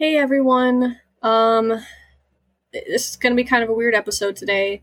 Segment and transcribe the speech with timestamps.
[0.00, 0.96] Hey everyone.
[1.24, 1.84] Um
[2.72, 4.80] this is going to be kind of a weird episode today.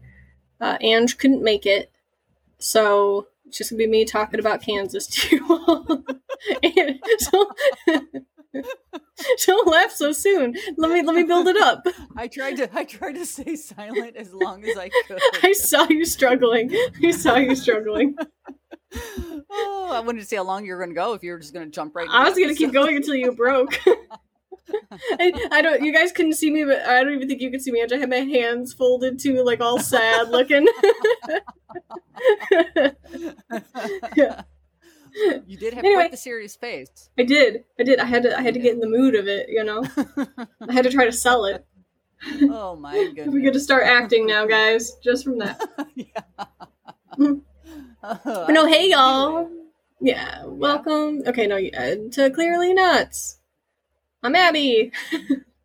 [0.59, 1.89] Uh Ange couldn't make it.
[2.57, 5.87] So it's just going to be me talking about Kansas to you all.
[6.63, 7.49] and so
[9.45, 10.53] Don't laugh so soon.
[10.75, 11.87] Let me let me build it up.
[12.17, 15.21] I tried to I tried to stay silent as long as I could.
[15.43, 16.75] I saw you struggling.
[17.01, 18.17] I saw you struggling.
[19.49, 21.13] oh, I wanted to see how long you were going to go.
[21.13, 22.09] If you were just going to jump right.
[22.11, 23.79] I was going to keep going until you broke.
[25.19, 25.81] I, I, don't.
[25.83, 27.83] You guys couldn't see me, but I don't even think you could see me.
[27.83, 30.67] I had my hands folded too, like all sad looking.
[34.15, 34.41] yeah.
[35.47, 36.01] You did have Anyway.
[36.01, 37.09] quite the serious face.
[37.17, 37.63] I did.
[37.79, 37.99] I did.
[37.99, 38.37] I had to.
[38.37, 39.47] I had to get in the mood of it.
[39.47, 39.81] You know.
[40.67, 41.65] I had to try to sell it.
[42.51, 43.27] oh my goodness.
[43.33, 44.97] We get to start acting now, guys.
[45.01, 45.61] Just from that.
[45.95, 46.21] yeah.
[48.49, 49.49] No, hey y'all.
[50.01, 51.23] Yeah, welcome.
[51.25, 53.39] Okay, no, uh, to Clearly Nuts.
[54.25, 54.91] I'm Abby,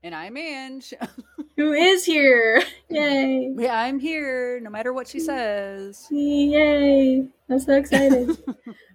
[0.02, 0.92] And I'm Ange.
[1.56, 2.62] who is here.
[2.90, 3.54] Yay!
[3.57, 6.07] Yeah, I'm here no matter what she says.
[6.10, 7.26] Yay!
[7.49, 8.37] I'm so excited.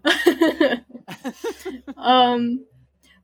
[1.97, 2.63] um,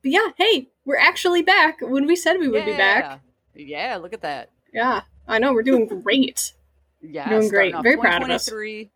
[0.02, 3.20] but yeah, hey, we're actually back when we said we would be back.
[3.54, 4.50] Yeah, look at that.
[4.74, 6.54] Yeah, I know we're doing great.
[7.00, 7.72] Yeah, Doing great.
[7.84, 8.46] Very proud of us.
[8.46, 8.90] 2023,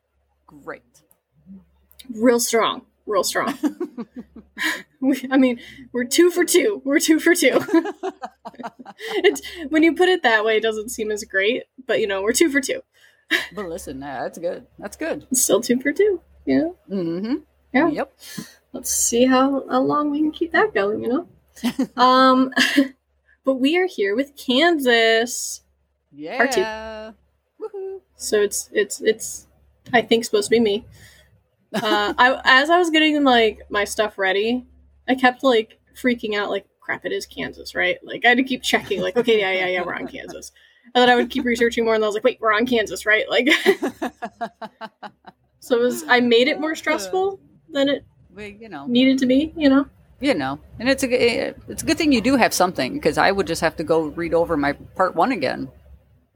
[0.48, 0.83] Great.
[2.13, 2.87] Real strong.
[3.07, 3.57] Real strong.
[5.01, 5.61] We- I mean,
[5.93, 6.81] we're two for two.
[6.85, 7.61] We're two for two.
[9.17, 12.23] it's, when you put it that way, it doesn't seem as great, but you know,
[12.23, 12.81] we're two for two.
[13.55, 14.67] but listen, nah, that's good.
[14.79, 15.27] That's good.
[15.31, 16.21] It's still two for two.
[16.47, 16.71] Yeah.
[16.91, 17.35] Mm-hmm.
[17.73, 17.89] Yeah.
[17.89, 18.13] Yep.
[18.73, 21.29] Let's see how, how long we can keep that going, you know?
[22.03, 22.53] um,
[23.45, 25.63] but we are here with Kansas.
[26.11, 26.37] Yeah.
[26.39, 26.63] Part two.
[27.63, 28.01] Woohoo.
[28.17, 29.47] So it's, it's, it's,
[29.93, 30.87] I think supposed to be me.
[31.75, 34.64] Uh, I, as I was getting like my stuff ready,
[35.09, 37.98] I kept like freaking out, like, crap, it is Kansas, right?
[38.05, 40.53] Like, I had to keep checking, like, okay, yeah, yeah, yeah, we're on Kansas.
[40.95, 43.05] And then I would keep researching more, and I was like, wait, we're on Kansas,
[43.05, 43.28] right?
[43.28, 43.48] Like,
[45.58, 48.05] so it was, I made it more stressful than it
[48.36, 49.86] you know, needed to be, you know?
[50.20, 51.14] you know, and it's a g-
[51.68, 54.05] it's a good thing you do have something because I would just have to go
[54.07, 55.68] read over my part one again.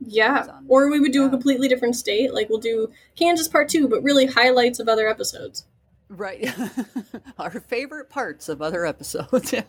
[0.05, 0.47] Yeah.
[0.69, 2.33] Or we would do a completely different state.
[2.33, 5.67] Like we'll do Kansas part two, but really highlights of other episodes.
[6.09, 6.51] Right.
[7.39, 9.55] Our favorite parts of other episodes.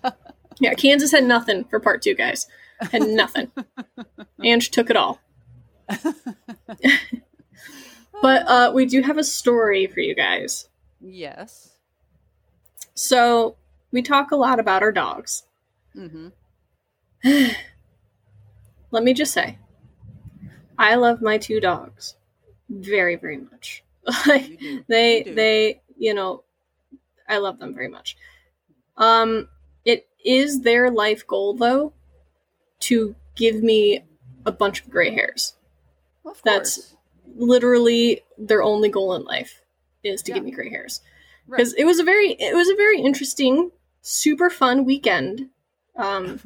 [0.60, 2.46] Yeah, Kansas had nothing for part two, guys.
[2.92, 3.52] Had nothing.
[4.44, 5.20] Ange took it all.
[8.22, 10.68] But uh, we do have a story for you guys.
[11.00, 11.70] yes.
[12.94, 13.56] So
[13.92, 15.44] we talk a lot about our dogs.
[15.96, 16.28] Mm-hmm.
[18.92, 19.58] Let me just say,
[20.82, 22.16] I love my two dogs
[22.70, 23.84] very, very much.
[24.28, 26.44] Like, You they You they you know
[27.30, 28.18] i love them very much
[28.98, 29.48] um
[29.86, 31.94] it is their life goal though
[32.80, 34.04] to give me
[34.48, 35.56] a bunch of gray hairs
[36.26, 36.96] Of that's-
[37.36, 39.62] literally their only goal in life
[40.04, 40.36] is to Yeah.
[40.36, 41.02] give me gray hairs
[41.48, 41.58] Right.
[41.58, 43.72] because it was a very it was a very interesting
[44.02, 45.50] super fun weekend
[45.96, 46.40] um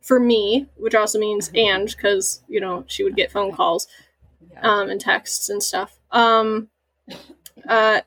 [0.00, 3.88] for me which also means and because you know she would get phone calls
[4.62, 5.98] um, and texts and stuff.
[6.10, 6.68] Um,
[7.68, 8.00] uh,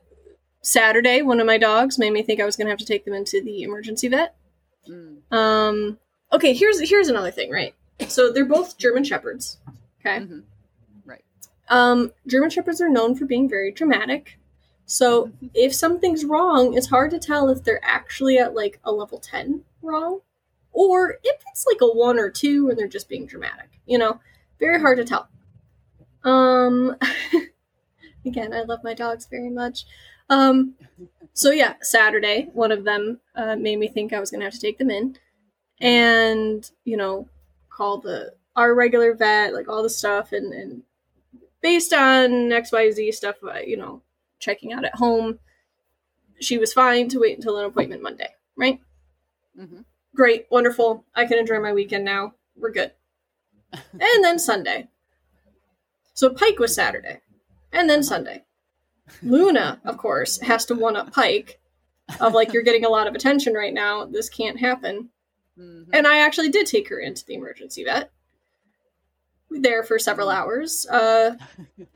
[0.61, 3.05] Saturday, one of my dogs made me think I was going to have to take
[3.05, 4.35] them into the emergency vet.
[4.87, 5.31] Mm.
[5.31, 5.99] Um,
[6.31, 7.73] okay, here's here's another thing, right?
[8.07, 9.57] So they're both German shepherds.
[9.99, 10.19] Okay.
[10.19, 10.43] Mhm.
[11.05, 11.23] Right.
[11.69, 14.37] Um, German shepherds are known for being very dramatic.
[14.85, 19.19] So if something's wrong, it's hard to tell if they're actually at like a level
[19.19, 20.21] 10 wrong
[20.71, 23.69] or if it's like a 1 or 2 and they're just being dramatic.
[23.85, 24.19] You know,
[24.59, 25.29] very hard to tell.
[26.23, 26.95] Um
[28.25, 29.85] again, I love my dogs very much.
[30.29, 30.75] Um
[31.33, 34.59] so yeah, Saturday, one of them uh, made me think I was to have to
[34.59, 35.17] take them in
[35.81, 37.29] and, you know,
[37.69, 40.83] call the our regular vet, like all the stuff and and
[41.61, 44.01] based on XYZ stuff, uh, you know,
[44.39, 45.39] checking out at home,
[46.39, 48.79] she was fine to wait until an appointment Monday, right?
[49.59, 49.85] Mhm.
[50.19, 51.05] Great, wonderful.
[51.15, 52.33] I can enjoy my weekend now.
[52.57, 52.91] We're good.
[53.73, 54.89] and then Sunday.
[56.13, 57.21] So Pike was Saturday.
[57.71, 58.43] And then Sunday.
[59.23, 61.61] Luna, of course, has to one up Pike
[62.19, 64.03] of like, you're getting a lot of attention right now.
[64.03, 65.11] This can't happen.
[65.57, 65.85] Mhm.
[65.93, 68.11] And I actually did take her into the emergency vet.
[69.49, 71.37] There for several hours, uh,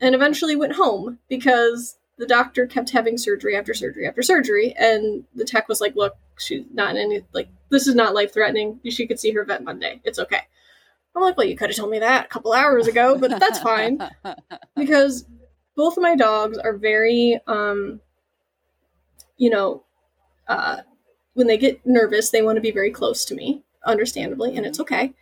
[0.00, 5.24] and eventually went home because the doctor kept having surgery after surgery after surgery, and
[5.34, 8.80] the tech was like, "Look, she's not in any like this is not life threatening.
[8.88, 10.00] She could see her vet Monday.
[10.04, 10.40] It's okay."
[11.16, 13.58] I'm like, "Well, you could have told me that a couple hours ago, but that's
[13.60, 14.00] fine."
[14.76, 15.26] because
[15.76, 18.00] both of my dogs are very um
[19.36, 19.82] you know
[20.48, 20.78] uh
[21.34, 24.80] when they get nervous they want to be very close to me understandably, and it's
[24.80, 25.14] okay.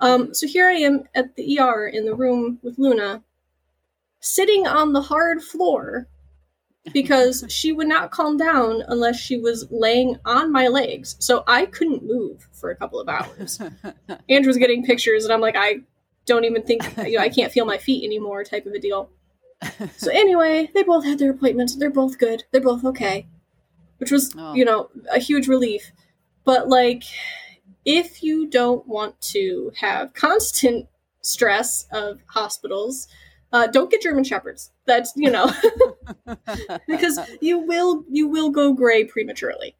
[0.00, 3.22] Um, so here I am at the ER in the room with Luna,
[4.20, 6.08] sitting on the hard floor
[6.92, 11.16] because she would not calm down unless she was laying on my legs.
[11.18, 13.60] So I couldn't move for a couple of hours.
[14.28, 15.80] Andrew's getting pictures, and I'm like, I
[16.26, 19.10] don't even think, you know, I can't feel my feet anymore, type of a deal.
[19.96, 21.76] So anyway, they both had their appointments.
[21.76, 22.44] They're both good.
[22.52, 23.26] They're both okay,
[23.98, 24.54] which was, Oh.
[24.54, 25.92] you know, a huge relief.
[26.44, 27.04] But like,
[27.84, 30.86] if you don't want to have constant
[31.22, 33.08] stress of hospitals,
[33.56, 34.70] uh, don't get German shepherds.
[34.86, 35.50] That's you know
[36.88, 39.76] because you will you will go gray prematurely.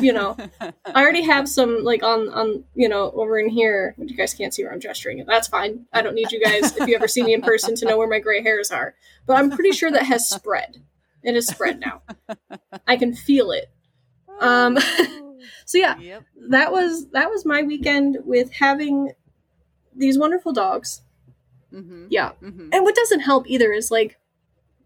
[0.00, 3.94] You know, I already have some like on on you know over in here.
[3.98, 5.24] You guys can't see where I'm gesturing.
[5.26, 5.86] That's fine.
[5.92, 8.08] I don't need you guys if you ever see me in person to know where
[8.08, 8.94] my gray hairs are.
[9.26, 10.82] But I'm pretty sure that has spread.
[11.22, 12.02] It has spread now.
[12.86, 13.70] I can feel it.
[14.40, 14.78] Um,
[15.64, 16.22] So yeah, Yep.
[16.50, 19.12] that was that was my weekend with having
[19.94, 21.02] these wonderful dogs.
[21.72, 22.06] Mm-hmm.
[22.10, 22.32] Yeah.
[22.42, 22.68] Mm-hmm.
[22.72, 24.18] And what doesn't help either is like,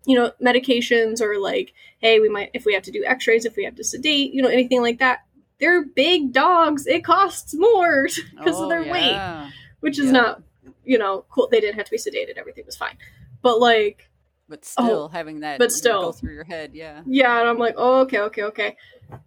[0.04, 3.56] you know, medications or like, hey, we might if we have to do x-rays, if
[3.56, 5.24] we have to sedate, you know, anything like that.
[5.58, 6.86] They're big dogs.
[6.86, 8.04] It costs more
[8.36, 9.48] because of their weight, Oh,
[9.80, 10.12] which is Yeah.
[10.12, 10.42] not,
[10.84, 11.48] you know, cool.
[11.50, 12.36] They didn't have to be sedated.
[12.36, 12.96] Everything was fine.
[13.42, 14.08] But like,
[14.48, 16.00] But still Oh, having that but still.
[16.02, 17.02] go through your head, yeah.
[17.06, 18.76] yeah, and I'm like, oh, okay, okay, okay.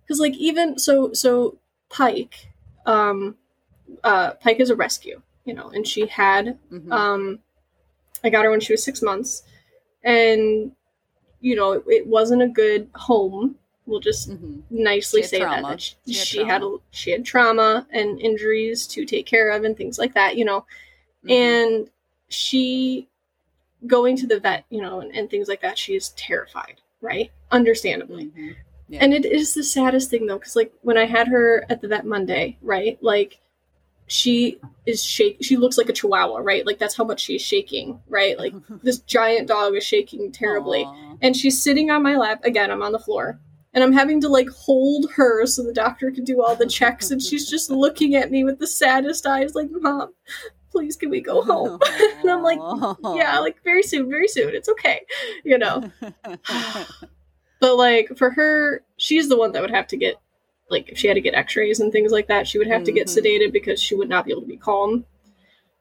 [0.01, 1.57] Because like even so, so
[1.89, 2.47] Pike,
[2.85, 3.35] um,
[4.03, 6.91] uh, Pike is a rescue, you know, and she had Mhm.
[6.91, 7.39] Um,
[8.23, 9.43] I got her when she was six months,
[10.03, 10.71] and
[11.41, 13.55] you know it, it wasn't a good home.
[13.85, 14.61] We'll just Mhm.
[14.69, 15.61] nicely say trauma.
[15.61, 19.49] that, that she, She had she had she had trauma and injuries to take care
[19.51, 20.37] of and things like that.
[20.37, 20.65] You know,
[21.25, 21.31] Mhm.
[21.31, 21.89] and
[22.27, 23.07] she
[23.87, 25.77] going to the vet, you know, and, and things like that.
[25.77, 27.31] She is terrified, right?
[27.51, 28.25] Understandably.
[28.37, 28.55] Mhm.
[28.89, 29.03] Yeah.
[29.03, 31.87] And it is the saddest thing though, because like when I had her at the
[31.87, 32.97] vet Monday, right?
[33.01, 33.39] Like
[34.09, 35.37] she is shake.
[35.41, 36.65] She looks like a chihuahua, right?
[36.65, 38.37] Like that's how much she's shaking, right?
[38.37, 38.53] Like
[38.83, 41.15] this giant dog is shaking terribly, Aw.
[41.21, 42.43] and she's sitting on my lap.
[42.43, 43.39] Again, I'm on the floor,
[43.73, 47.11] and I'm having to like hold her so the doctor can do all the checks,
[47.11, 50.13] and she's just looking at me with the saddest eyes, like, "Mom,
[50.71, 51.79] please, can we go home?"
[52.19, 52.59] And I'm like,
[53.15, 54.53] yeah, like very soon, very soon.
[54.53, 55.01] It's okay,
[55.45, 55.89] you know.
[57.61, 60.15] But like for her, she's the one that would have to get
[60.69, 62.91] like if she had to get x-rays and things like that, she would have to
[62.91, 63.17] get Mhm.
[63.21, 65.05] sedated because she would not be able to be calm.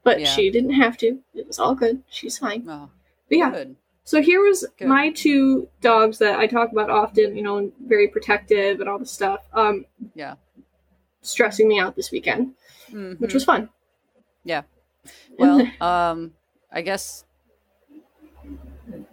[0.02, 0.26] But Yeah.
[0.26, 1.18] she didn't have to.
[1.34, 2.02] It was all good.
[2.08, 2.64] She's fine.
[2.68, 2.88] Oh,
[3.28, 3.50] But yeah.
[3.50, 3.76] good.
[4.04, 4.88] So here was Good.
[4.88, 8.98] my two dogs that I talk about often, you know, and very protective and all
[8.98, 9.44] this stuff.
[9.52, 10.36] Um Yeah.
[11.20, 12.54] stressing me out this weekend,
[12.90, 12.94] which
[13.30, 13.34] Mhm.
[13.34, 13.68] was fun.
[14.44, 14.62] Yeah.
[15.38, 16.34] Well, um,
[16.72, 17.24] I guess.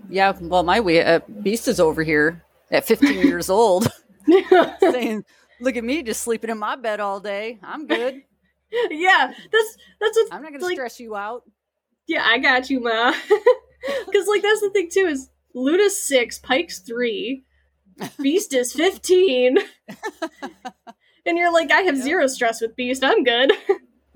[0.10, 3.88] Yeah, well, my we uh, beast is over here at 15 years old,
[4.80, 5.26] saying,
[5.66, 7.60] "Look at me, just sleeping in my bed all day.
[7.62, 8.22] I'm good.
[8.92, 11.44] yeah, that's that's what I'm not going to like stress you out."
[12.08, 13.14] Yeah, I got you, ma.
[14.08, 17.44] Because like that's the thing too is Luna's six, Pike's three,
[18.22, 19.58] Beast is fifteen,
[21.26, 22.04] and you're like, I have Yep.
[22.04, 23.04] zero stress with Beast.
[23.04, 23.52] I'm good.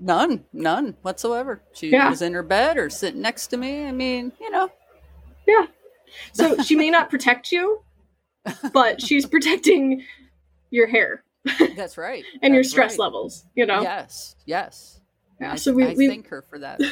[0.00, 1.62] None, none whatsoever.
[1.72, 2.08] She Yeah.
[2.08, 3.84] was in her bed or sitting next to me.
[3.86, 4.70] I mean, you know,
[5.46, 5.66] yeah.
[6.32, 7.82] So she may not protect you,
[8.72, 10.04] but she's protecting
[10.70, 11.22] your hair
[11.76, 12.24] that's right.
[12.42, 13.00] and your stress right.
[13.00, 13.44] levels.
[13.54, 13.82] You know.
[13.82, 15.00] Yes, yes.
[15.40, 16.80] Yeah, I, so we- I we- thank her for that.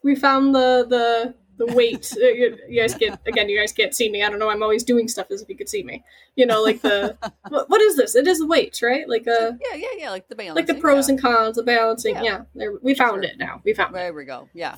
[0.00, 2.12] We found the the the weight.
[2.16, 3.48] Uh, you, guys get again.
[3.48, 4.22] You guys can't see me.
[4.22, 4.48] I don't know.
[4.48, 6.04] I'm always doing stuff as if you could see me.
[6.36, 7.16] You know, like the
[7.48, 8.14] what, what is this?
[8.14, 9.08] It is the weights, right?
[9.08, 10.10] Like a yeah, yeah, yeah.
[10.10, 10.56] Like the balance.
[10.56, 11.14] like the pros yeah.
[11.14, 12.14] and cons, the balancing.
[12.14, 12.22] Yeah.
[12.22, 13.32] Yeah, there, we found Sure.
[13.32, 13.60] it now.
[13.64, 13.98] We found it.
[13.98, 14.48] There we go.
[14.54, 14.76] Yeah.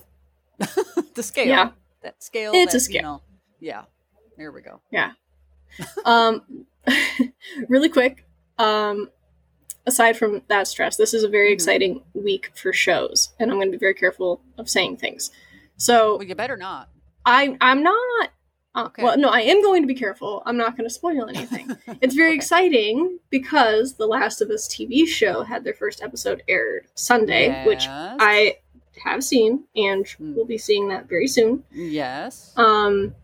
[1.15, 1.47] the scale.
[1.47, 1.71] Yeah.
[2.03, 2.53] That scale.
[2.55, 2.97] It's a scale.
[2.97, 3.23] You know,
[3.61, 3.83] yeah.
[4.37, 4.81] There we go.
[4.91, 5.13] Yeah.
[6.05, 6.65] um,
[7.69, 8.25] really quick.
[8.61, 9.11] Um,
[9.87, 11.55] aside from that stress, this is a very Mhm.
[11.55, 15.31] exciting week for shows, and I'm going to be very careful of saying things.
[15.77, 16.89] So Well, you better not.
[17.25, 17.97] I I'm not.
[18.27, 19.03] Uh, Okay.
[19.03, 20.45] Well, no, I am going to be careful.
[20.47, 21.77] I'm not going to spoil anything.
[22.01, 22.37] it's very Okay.
[22.37, 27.87] exciting because the Last of Us TV show had their first episode aired Sunday, which
[27.89, 28.59] I
[29.05, 30.37] have seen and Mm.
[30.37, 31.65] will be seeing that very soon.
[31.73, 32.53] Yes.
[32.57, 33.17] Um,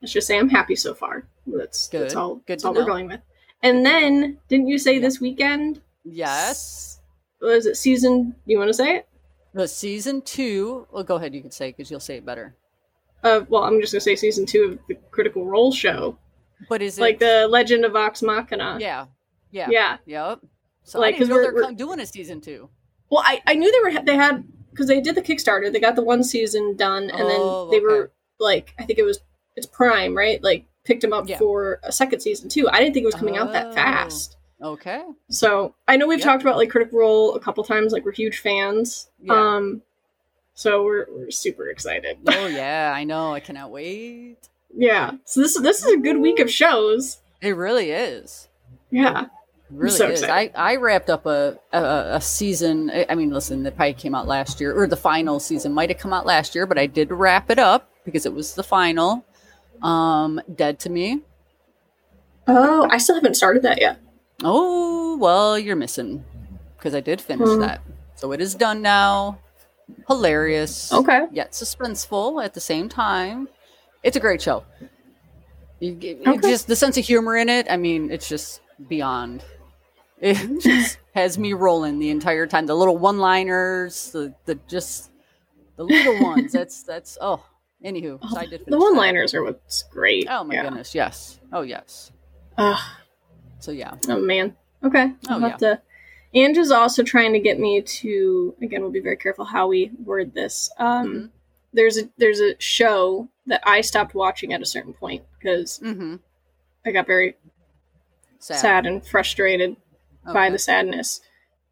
[0.00, 1.26] let's just say I'm happy so far.
[1.46, 2.02] That's Good.
[2.02, 2.36] that's all.
[2.36, 3.20] Good that's all we're going with.
[3.62, 5.00] And then, didn't you say Yeah.
[5.00, 5.80] this weekend?
[6.04, 7.00] yes.
[7.40, 8.34] Was it season?
[8.46, 9.08] You want to say it?
[9.54, 10.88] The season two.
[10.92, 11.34] Well, go ahead.
[11.34, 12.56] You can say because you'll say it better.
[13.22, 16.18] Uh, well, I'm just gonna say season two of the Critical Role show,
[16.68, 18.78] But is it like the Legend of Vox Machina.
[18.80, 19.06] Yeah.
[19.52, 19.68] Yeah.
[19.70, 19.96] Yeah.
[20.06, 20.40] Yep.
[20.82, 22.68] So Like, I 'cause didn't know we're- they're we're- doing a season two.
[23.10, 25.72] Well, I, I knew they were they had because they did the Kickstarter.
[25.72, 28.10] They got the one season done, and Oh, then they were
[28.40, 29.20] like, I think it was
[29.56, 30.42] it's Prime, right?
[30.42, 31.38] Like picked him up Yeah.
[31.38, 32.68] for a second season too.
[32.68, 33.72] I didn't think it was coming out that Oh.
[33.72, 34.36] fast.
[34.60, 35.02] Okay.
[35.30, 36.24] So I know we've Yep.
[36.26, 37.92] talked about like Critical Role a couple times.
[37.92, 39.08] Like we're huge fans.
[39.22, 39.34] Yeah.
[39.56, 39.82] Um,
[40.54, 42.18] so we're we're super excited.
[42.26, 43.32] Oh yeah, I know.
[43.34, 44.38] I cannot wait.
[44.76, 45.12] yeah.
[45.24, 47.18] So this is this is a good week of shows.
[47.40, 48.48] It really is.
[48.90, 49.22] Yeah.
[49.24, 49.28] It
[49.70, 50.22] really so is.
[50.22, 50.52] excited.
[50.56, 51.82] I, I wrapped up a, a
[52.16, 52.90] a season.
[53.08, 55.98] I mean, listen, the probably came out last year, or the final season might have
[55.98, 59.24] come out last year, but I did wrap it up because it was the final.
[59.82, 61.20] Um, Dead to Me.
[62.46, 64.00] Oh, I still haven't started that yet.
[64.42, 66.24] Oh well, you're missing
[66.76, 67.60] because I did finish Hmm.
[67.60, 67.80] that,
[68.14, 69.38] so it is done now.
[70.06, 70.92] Hilarious.
[70.92, 71.26] Okay.
[71.32, 73.48] yet suspenseful at the same time.
[74.02, 74.64] It's a great show.
[75.80, 76.50] You it Okay.
[76.50, 77.66] just the sense of humor in it.
[77.70, 79.42] I mean, it's just beyond.
[80.20, 82.66] It just has me rolling the entire time.
[82.66, 85.12] The little one-liners, the the just
[85.76, 86.50] the little ones.
[86.58, 87.40] That's that's oh.
[87.84, 90.26] Anywho, so I did The one-liners are what's great.
[90.28, 90.62] Oh my yeah.
[90.64, 91.38] goodness, yes.
[91.52, 92.10] Oh yes.
[92.56, 92.78] Ugh.
[93.60, 93.94] So yeah.
[94.08, 94.56] Oh man.
[94.82, 95.12] Okay.
[95.28, 95.80] Oh, I'll have to.
[96.34, 98.54] Ange is also trying to get me to.
[98.60, 100.70] Again, we'll be very careful how we word this.
[100.78, 101.30] Um, Mhm.
[101.72, 106.16] There's a there's a show that I stopped watching at a certain point because Mm-hmm.
[106.84, 107.36] I got very
[108.40, 108.58] Sad.
[108.58, 109.76] sad and frustrated
[110.32, 111.20] by the sadness.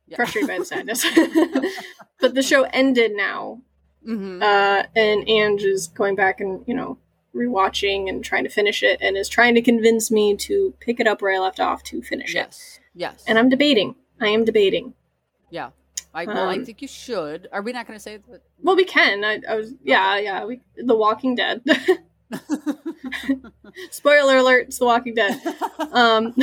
[0.06, 0.16] Yeah.
[0.16, 1.04] Frustrated by the sadness.
[2.20, 3.60] but the show ended now,
[4.06, 4.42] Mhm.
[4.42, 6.98] uh, and Ange is going back and you know
[7.34, 11.06] rewatching and trying to finish it, and is trying to convince me to pick it
[11.06, 12.36] up where I left off to finish it.
[12.38, 12.80] Yes.
[12.94, 13.24] Yes.
[13.26, 13.94] And I'm debating.
[14.20, 14.94] I am debating.
[15.50, 15.70] yeah.
[16.14, 17.46] I well, I Um, think you should.
[17.52, 18.40] Are we not going to say that?
[18.62, 19.22] Well, we can.
[19.22, 20.46] I, I was, yeah, yeah.
[20.46, 21.60] We, The Walking Dead.
[23.90, 25.40] Spoiler alert: It's The Walking Dead.
[25.92, 26.34] Um,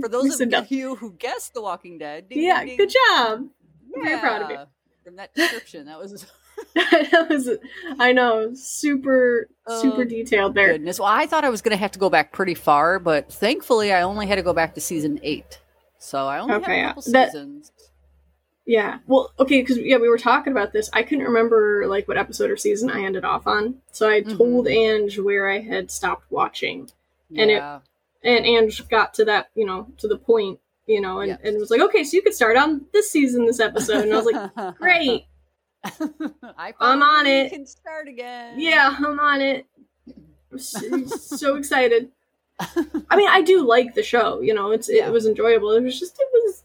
[0.00, 0.70] For those of up.
[0.70, 2.96] you who guessed The Walking Dead, ding, yeah, ding, good ding.
[3.10, 3.48] job.
[3.96, 4.58] I'm very proud of you.
[5.04, 6.24] From that description, that was
[6.74, 7.50] that was,
[7.98, 10.72] I know, super, super Oh, detailed there.
[10.72, 10.98] goodness.
[10.98, 13.92] Well, I thought I was going to have to go back pretty far, but thankfully,
[13.92, 15.60] I only had to go back to season eight.
[15.98, 17.72] So I only Okay, have a couple That- seasons.
[18.66, 19.00] Yeah.
[19.06, 20.88] Well, okay, because yeah, we were talking about this.
[20.94, 24.38] I couldn't remember like what episode or season I ended off on, so I Mhm.
[24.38, 26.88] told Ange where I had stopped watching,
[27.36, 27.62] and it-
[28.22, 31.40] and Ange got to that, you know, to the point, you know, and, Yes.
[31.44, 34.16] and was like, okay, so you could start on this season, this episode, and I
[34.16, 35.26] was like, great,
[36.58, 37.50] I'm on it.
[37.52, 38.58] Can start again.
[38.58, 39.66] yeah, I'm on it.
[40.52, 42.10] I'm so, so excited.
[42.60, 45.08] I mean, I do like the show, you know, it's Yeah.
[45.08, 45.72] it was enjoyable.
[45.72, 46.62] It was just it was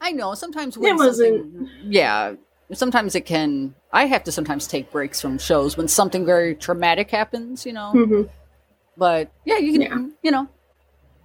[0.00, 2.34] I know sometimes when It wasn't- yeah,
[2.72, 3.74] sometimes it can.
[3.92, 7.92] I have to sometimes take breaks from shows when something very traumatic happens, you know.
[7.94, 8.28] mhm.
[8.96, 10.06] But yeah, you can, Yeah.
[10.22, 10.48] you know,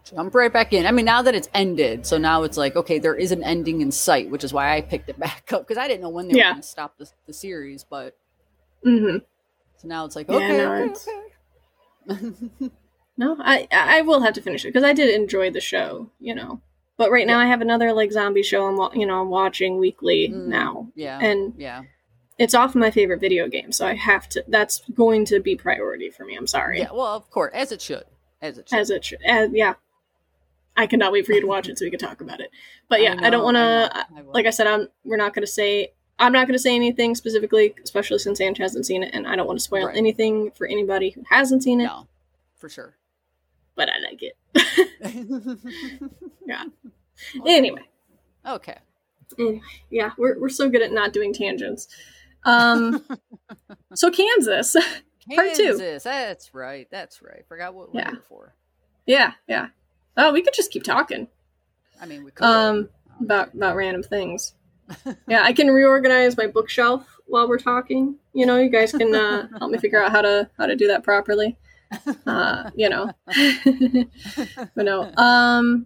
[0.09, 0.85] jump right back in.
[0.85, 3.81] I mean, now that it's ended, so now it's like, okay, there is an ending
[3.81, 6.27] in sight, which is why I picked it back up because I didn't know when
[6.27, 6.49] they Yeah.
[6.49, 7.83] were going to stop the, the series.
[7.83, 8.17] But
[8.85, 9.23] Mhm.
[9.77, 10.93] so now it's like, Yeah, okay, no, okay,
[12.11, 12.71] okay.
[13.17, 16.33] No, I I will have to finish it because I did enjoy the show, you
[16.33, 16.61] know.
[16.95, 20.29] But right now I have another like zombie show I'm you know I'm watching weekly
[20.29, 20.45] Mm.
[20.47, 21.83] now, yeah, and yeah,
[22.37, 24.43] it's off my favorite video game, so I have to.
[24.47, 26.35] That's going to be priority for me.
[26.37, 26.91] I'm sorry, yeah.
[26.93, 28.05] Well, of course, as it should,
[28.41, 28.79] as it should.
[28.79, 29.19] as it should.
[29.25, 29.73] As, yeah,
[30.79, 32.49] I cannot wait for you to watch it so we can talk about it.
[32.87, 33.61] But yeah, I, don't want to.
[33.61, 34.21] know, I.
[34.25, 34.87] Like I said, I'm.
[35.03, 35.89] We're not going to say.
[36.17, 39.35] I'm not going to say anything specifically, especially since Ange hasn't seen it, and I
[39.35, 39.95] don't want to spoil Right.
[39.97, 41.85] anything for anybody who hasn't seen it.
[41.85, 42.07] no,
[42.57, 42.95] for sure.
[43.75, 44.37] But I like it.
[46.45, 46.63] Yeah.
[47.45, 47.83] Anyway.
[48.45, 48.77] okay.
[49.89, 51.87] yeah, we're, we're so good at not doing tangents.
[52.45, 53.05] Um,
[53.93, 54.75] so Kansas,
[55.35, 55.63] Part two.
[55.77, 56.03] Kansas.
[56.03, 56.87] That's right.
[56.89, 57.45] That's right.
[57.47, 58.05] Forgot what we Yeah.
[58.09, 58.55] were here for.
[59.05, 59.67] yeah, yeah.
[60.21, 61.27] Oh, we could just keep talking
[62.01, 62.45] I mean, we could.
[62.45, 62.89] um,
[63.21, 64.53] about about random things.
[65.27, 68.15] Yeah, I can reorganize my bookshelf while we're talking.
[68.33, 70.87] You know, you guys can uh, help me figure out how to how to do
[70.87, 71.57] that properly.
[72.25, 73.11] Uh, you know,
[74.75, 75.11] but no.
[75.15, 75.85] Um,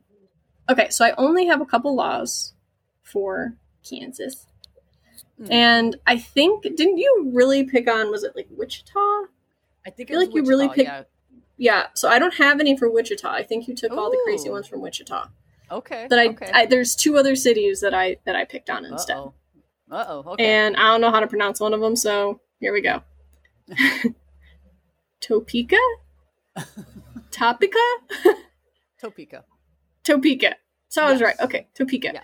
[0.69, 2.53] okay, so I only have a couple laws
[3.03, 3.55] for
[3.87, 4.47] Kansas.
[5.37, 5.51] Hmm.
[5.51, 8.99] And I think didn't you really pick on was it like Wichita?
[9.85, 11.03] I think feel it was like you really picked- yeah.
[11.63, 13.31] Yeah, so I don't have any for Wichita.
[13.31, 15.29] I think you took all the crazy ones from Wichita.
[15.71, 16.07] Okay.
[16.09, 16.51] That I, okay.
[16.53, 19.15] I there's two other cities that I that I picked on instead.
[19.15, 19.33] Uh-oh.
[19.89, 20.31] Uh-oh.
[20.33, 20.45] Okay.
[20.45, 23.01] And I don't know how to pronounce one of them, so here we go.
[25.21, 25.77] Topeka?
[27.31, 27.79] Topeka?
[28.99, 29.45] Topeka.
[30.03, 30.55] Topeka.
[30.89, 31.39] So I was right.
[31.39, 32.11] Okay, Topeka.
[32.13, 32.23] Yeah.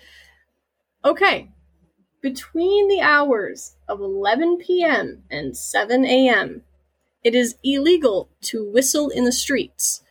[1.06, 1.50] Okay.
[2.22, 5.24] Between the hours of 11 p.m.
[5.32, 6.64] and 7 a.m.,
[7.24, 10.04] it is illegal to whistle in the streets.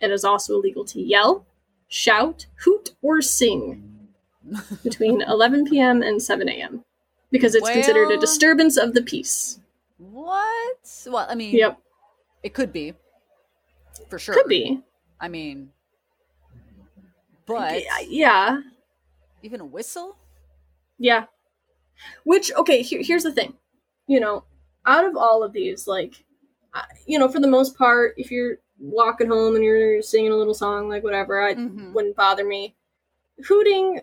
[0.00, 1.46] It is also illegal to yell,
[1.88, 4.08] shout, hoot, or sing
[4.84, 6.02] between 11 p.m.
[6.02, 6.84] and 7 a.m.
[7.30, 9.60] because it's considered a disturbance of the peace.
[9.98, 10.76] What?
[11.06, 11.78] Well, I mean, Yep,
[12.42, 12.94] it could be.
[14.08, 14.34] For sure.
[14.34, 14.82] could be.
[15.18, 15.70] I mean,
[17.46, 18.60] But yeah,
[19.42, 20.16] even a whistle?
[20.98, 21.24] yeah.
[22.24, 23.54] Which okay, here, here's the thing.
[24.06, 24.44] You know,
[24.84, 26.22] out of all of these, like,
[27.06, 30.54] you know, for the most part, if you're walking home and you're singing a little
[30.54, 31.92] song, like whatever, I Mhm.
[31.92, 32.74] wouldn't bother me.
[33.46, 34.00] Hooting,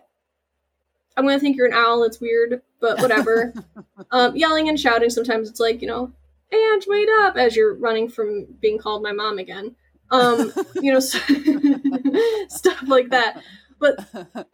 [1.16, 2.02] I'm gonna think you're an owl.
[2.04, 3.52] It's weird, but whatever.
[4.10, 6.12] um, yelling and shouting, sometimes it's like you know,
[6.52, 9.76] Ange, wait up, as you're running from being called my mom again.
[10.10, 11.00] Um, you know,
[12.48, 13.42] stuff like that.
[13.78, 14.04] But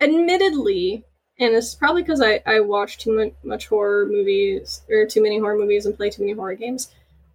[0.01, 1.05] admittedly,
[1.39, 5.39] and it's probably because I, I watch too much, much horror movies or too many
[5.39, 6.91] horror movies and play too many horror games.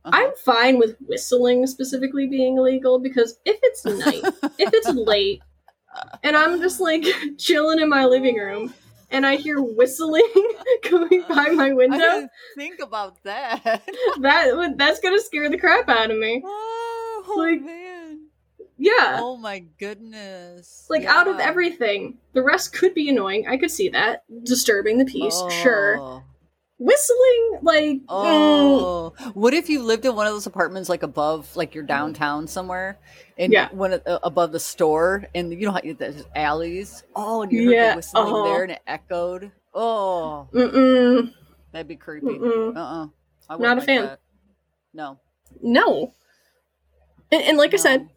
[0.06, 0.12] Uh-huh.
[0.14, 4.24] I'm fine with whistling specifically being illegal because if it's night,
[4.60, 5.42] if it's late,
[6.24, 7.04] and I'm just like
[7.38, 8.74] chilling in my living room
[9.12, 10.28] and I hear whistling
[10.84, 13.82] coming by my I window, think about that.
[14.20, 16.42] that that's gonna scare the crap out of me.
[16.46, 18.28] oh Like, man.
[18.78, 19.20] Yeah.
[19.22, 20.86] Oh my goodness.
[20.90, 23.48] Like out of everything, the rest could be annoying.
[23.48, 25.42] I could see that disturbing the peace.
[25.64, 26.24] Sure, Oh.
[26.78, 31.56] Whistling like mm, Oh, what if you lived in one of those apartments like above,
[31.56, 32.98] like you're downtown somewhere,
[33.38, 33.70] and Yeah.
[33.72, 37.04] one uh, above the store, and you know how you, there's alleys.
[37.16, 38.44] Oh, and you heard Yeah, the whistling uh-huh.
[38.44, 39.52] there, and it echoed.
[39.74, 41.34] Oh, mm-mm,
[41.72, 42.28] that'd be creepy.
[42.28, 42.76] mm-mm.
[42.76, 43.08] Uh, uh
[43.50, 44.02] I Not a like fan.
[44.04, 44.20] that.
[44.94, 45.20] No.
[45.62, 46.14] no.
[47.32, 48.10] And, and like I said,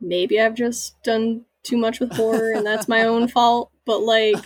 [0.00, 3.70] maybe I've just done too much with horror, and that's my own fault.
[3.84, 4.36] But like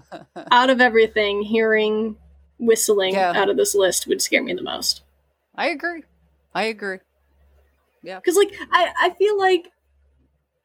[0.50, 2.16] out of everything, hearing
[2.58, 3.32] whistling Yeah.
[3.34, 5.02] out of this list would scare me the most.
[5.54, 6.02] I agree.
[6.54, 6.98] I agree.
[8.02, 8.16] Yeah.
[8.18, 9.68] Because like I, I feel like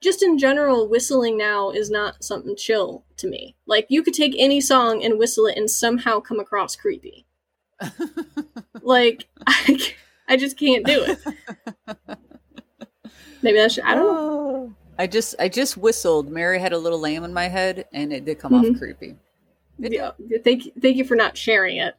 [0.02, 3.56] just in general, whistling now is not something chill to me.
[3.68, 7.26] Like you could take any song and whistle it and somehow come across creepy.
[8.84, 9.80] Like I,
[10.28, 11.20] I just can't do it.
[13.44, 14.14] Maybe that's I don't know.
[14.66, 14.74] know.
[14.98, 16.30] I just I just whistled.
[16.32, 18.72] Mary had a little lamb in my head, and it did come Mhm.
[18.74, 19.18] off creepy.
[19.82, 20.12] It Yeah,
[20.44, 21.96] thank thank you for not sharing it.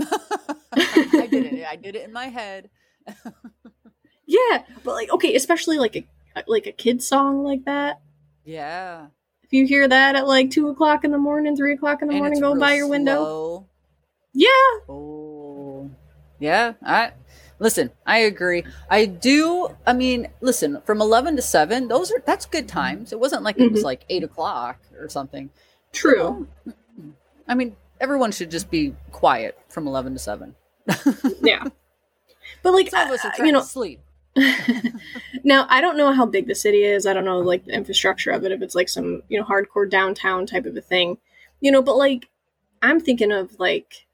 [0.00, 1.66] I did it.
[1.70, 2.70] I did it in my head.
[4.26, 6.06] Yeah, but like okay, especially like a
[6.46, 8.00] like a kid song like that.
[8.46, 9.08] Yeah.
[9.42, 12.14] If you hear that at like two o'clock in the morning, three o'clock in the
[12.14, 13.16] And morning, going by your window.
[13.16, 13.66] slow.
[14.32, 14.48] Yeah,
[14.88, 15.90] Oh.
[16.40, 16.72] Yeah.
[16.82, 17.12] I
[17.58, 18.64] listen, I agree.
[18.88, 23.12] I do I mean, listen, from eleven to seven, those are that's good times.
[23.12, 23.84] It wasn't like it was Mhm.
[23.84, 25.50] like eight o'clock or something.
[25.92, 26.48] true.
[27.48, 30.54] I mean, everyone should just be quiet from eleven to seven.
[31.42, 31.64] Yeah,
[32.62, 34.00] but like Some of us are uh, trying you know, to sleep.
[35.44, 37.06] now I don't know how big the city is.
[37.06, 38.52] I don't know like the infrastructure of it.
[38.52, 41.18] If it's like some you know hardcore downtown type of a thing,
[41.60, 41.82] you know.
[41.82, 42.28] But like
[42.82, 44.06] I'm thinking of like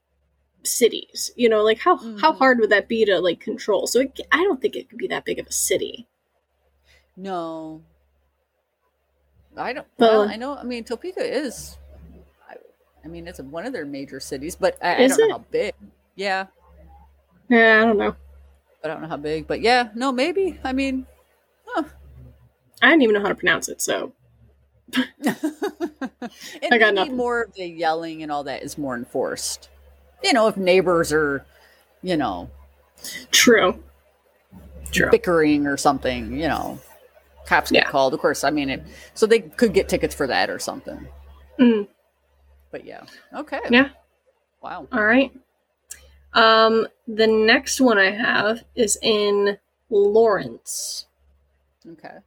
[0.63, 1.31] cities.
[1.35, 2.37] You know, like how how Mhm.
[2.37, 3.87] hard would that be to like control?
[3.87, 6.07] So it, I don't think it could be that big of a city.
[7.17, 7.81] No.
[9.57, 9.87] I don't.
[9.97, 10.55] But- well, I know.
[10.55, 11.77] I mean, Topeka is.
[13.03, 15.27] I, mean, it's one of their major cities, but I, I don't it?
[15.27, 15.73] know how big.
[16.15, 16.47] Yeah,
[17.49, 18.15] Yeah, I don't know.
[18.83, 20.59] I don't know how big, but yeah, no, maybe.
[20.63, 21.05] I mean,
[21.75, 23.81] I didn't even know how to pronounce it.
[23.81, 24.13] So
[24.95, 24.99] I
[25.33, 27.15] got maybe nothing.
[27.17, 29.69] more of the yelling and all that is more enforced.
[30.23, 31.45] You know, if neighbors are,
[32.01, 32.49] you know,
[33.31, 33.83] true.
[34.91, 35.09] True.
[35.09, 36.79] bickering or something, you know,
[37.45, 37.89] cops get Yeah.
[37.89, 38.13] called.
[38.13, 38.83] Of course, I mean it.
[39.13, 41.07] So they could get tickets for that or something.
[41.59, 41.87] Mm,
[42.71, 43.03] But yeah,
[43.33, 43.59] okay.
[43.69, 43.89] Yeah.
[44.61, 44.87] Wow.
[44.91, 45.31] all right.
[46.33, 49.57] Um, the next one I have is in
[49.89, 51.07] Lawrence.
[51.85, 52.17] Okay.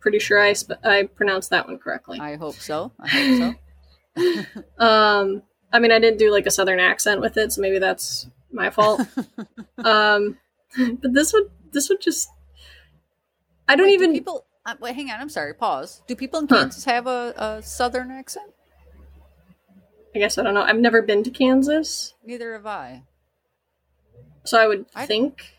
[0.00, 2.18] Pretty sure I sp- I pronounced that one correctly.
[2.20, 2.92] I hope so.
[2.98, 3.54] I hope so.
[4.84, 8.26] Um, I mean, I didn't do like a southern accent with it, so maybe that's
[8.50, 9.00] my fault.
[9.78, 10.38] um,
[10.76, 12.30] but this would this would just
[13.68, 14.46] I don't Wait, do even people.
[14.66, 15.20] Uh, wait, hang on.
[15.20, 15.54] I'm sorry.
[15.54, 16.02] Pause.
[16.08, 16.60] Do people in Huh.
[16.62, 18.52] Kansas have a, a southern accent?
[20.18, 20.62] I guess I don't know.
[20.62, 23.04] I've never been to Kansas, Neither have I.
[24.42, 25.54] so I would I- think.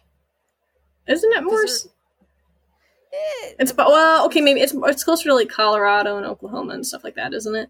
[1.08, 1.62] Isn't it more?
[1.66, 6.74] Does s- It's about well, okay, maybe it's it's closer to like Colorado and Oklahoma
[6.74, 7.70] and stuff like that, isn't it?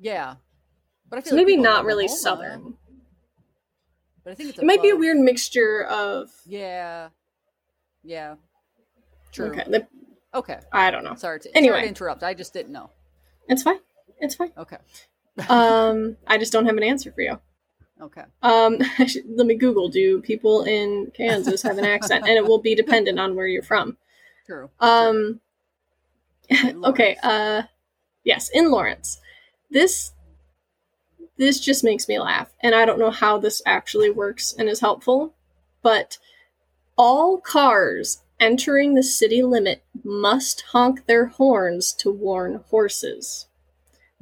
[0.00, 0.34] Yeah,
[1.08, 2.78] but I feel So like maybe not really Oklahoma- southern.
[4.24, 6.28] But I think it's It might be a weird mixture of.
[6.44, 7.10] Yeah.
[8.02, 8.34] Yeah.
[9.30, 9.50] True.
[9.52, 9.86] Okay,
[10.34, 10.58] Okay.
[10.72, 11.14] I don't know.
[11.14, 11.74] Sorry to, Anyway.
[11.76, 12.24] sorry to interrupt.
[12.24, 12.90] I just didn't know.
[13.48, 13.78] It's fine.
[14.18, 14.52] It's fine.
[14.58, 14.78] Okay.
[15.50, 17.38] Um, I just don't have an answer for you.
[18.00, 18.22] Okay.
[18.42, 19.88] Um, should- let me Google.
[19.88, 22.26] Do people in Kansas have an accent?
[22.26, 23.96] And it will be dependent on where you're from.
[24.46, 24.70] True.
[24.80, 25.40] Um,
[26.48, 27.16] In okay.
[27.22, 27.62] Uh,
[28.24, 29.18] yes, in Lawrence.
[29.70, 30.12] This
[31.38, 34.80] this just makes me laugh, and I don't know how this actually works and is
[34.80, 35.34] helpful,
[35.82, 36.16] but
[36.96, 43.46] all cars entering the city limit must honk their horns to warn horses.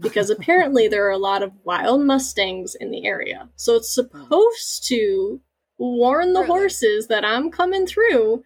[0.00, 3.48] Because apparently there are a lot of wild mustangs in the area.
[3.56, 4.02] So it's oh.
[4.02, 5.40] supposed to
[5.78, 6.48] warn the Really?
[6.48, 8.42] horses that I'm coming through.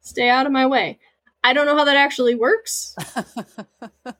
[0.00, 0.98] Stay out of my way.
[1.44, 2.94] I don't know how that actually works.
[4.06, 4.14] I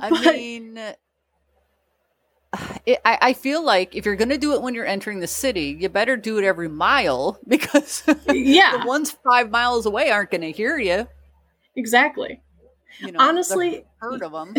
[0.10, 0.78] But- mean,
[2.86, 5.26] it, I, I feel like if you're going to do it when you're entering the
[5.26, 8.02] city, you better do it every mile because
[8.32, 11.06] Yeah, the ones five miles away aren't going to hear you.
[11.76, 12.40] exactly.
[13.00, 14.54] You know, Honestly, heard of them.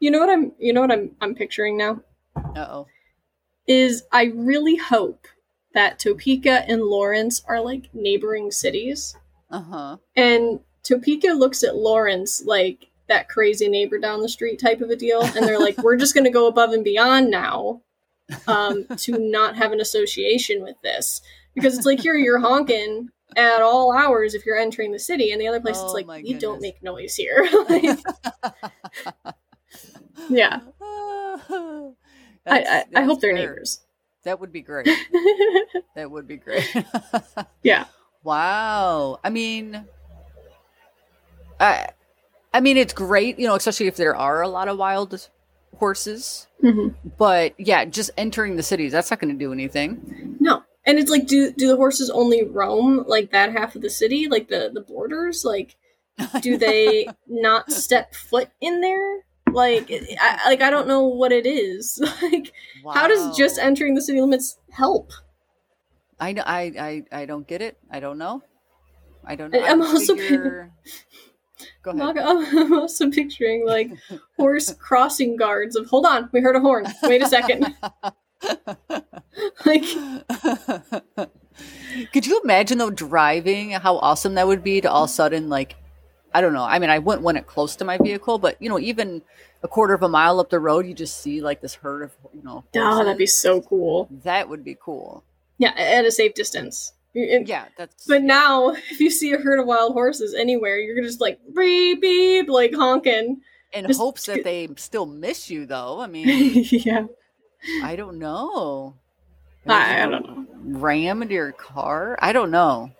[0.00, 2.00] You know what I'm you know what I'm I'm picturing now
[2.34, 2.86] Uh oh.
[3.66, 5.26] is I really hope
[5.74, 9.16] that Topeka and Lawrence are like neighboring cities.
[9.50, 9.96] Uh huh.
[10.16, 14.96] And Topeka looks at Lawrence like that crazy neighbor down the street type of a
[14.96, 15.22] deal.
[15.22, 17.82] And they're like, we're just going to go above and beyond now
[18.48, 21.20] um, to not have an association with this.
[21.54, 25.30] Because it's like, here you're honking at all hours if you're entering the city.
[25.30, 27.48] And the other place, it's Oh like, my we don't make noise here.
[27.68, 27.98] Like,
[30.28, 30.60] yeah.
[30.80, 31.94] I,
[32.46, 33.48] I, I hope they're fair.
[33.48, 33.80] neighbors.
[34.24, 34.88] That would be great.
[35.94, 36.70] That would be great.
[37.62, 37.86] yeah.
[38.22, 39.18] Wow.
[39.24, 39.86] I mean,
[41.58, 41.86] I,
[42.52, 45.28] I mean, it's great, you know, especially if there are a lot of wild
[45.76, 46.48] horses.
[46.60, 50.36] hmm But yeah, just entering the cities, that's not going to do anything.
[50.38, 50.62] No.
[50.84, 54.28] And it's like, do do the horses only roam like that half of the city,
[54.28, 55.44] like the the borders?
[55.44, 55.74] Like,
[56.42, 59.24] do they not step foot in there?
[59.56, 59.90] Like,
[60.20, 61.98] I, like I don't know what it is.
[62.22, 62.52] Like,
[62.94, 65.10] how does just entering the city limits help?
[66.20, 66.62] I, kn- I,
[67.12, 67.78] I, I don't get it.
[67.90, 68.42] I don't know.
[69.24, 69.64] I don't know.
[69.64, 70.72] I'm also figure-
[71.82, 72.18] Go ahead.
[72.18, 73.90] I'm also picturing like
[74.36, 76.86] horse crossing guards of hold on, we heard a horn.
[77.04, 77.74] Wait a second.
[79.64, 79.84] like,
[82.12, 83.70] Could you imagine though driving?
[83.70, 85.76] How awesome that would be to all of a sudden like,
[86.34, 86.64] I don't know.
[86.64, 89.22] I mean, I wouldn't want it close to my vehicle, but you know, even
[89.62, 92.12] a quarter of a mile up the road, you just see like this herd of
[92.34, 92.64] you know.
[92.76, 94.08] oh, that'd be so cool.
[94.24, 95.24] That would be cool.
[95.58, 96.92] Yeah, at a safe distance.
[97.14, 98.06] Yeah, that's.
[98.06, 102.02] But now, if you see a herd of wild horses anywhere, you're just like beep
[102.02, 103.40] beep, like honking.
[103.72, 106.00] in just- hopes that they still miss you, though.
[106.00, 106.26] I mean,
[106.70, 107.06] yeah,
[107.82, 108.96] I don't know.
[109.66, 110.78] I, I don't know.
[110.78, 112.16] Ram into your car?
[112.20, 112.92] I don't know.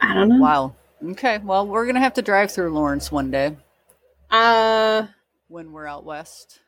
[0.00, 0.38] I don't know.
[0.38, 0.74] Wow.
[1.04, 1.38] Okay.
[1.38, 3.56] Well, we're gonna have to drive through Lawrence one day
[4.30, 5.06] Uh,
[5.48, 6.60] when we're out west.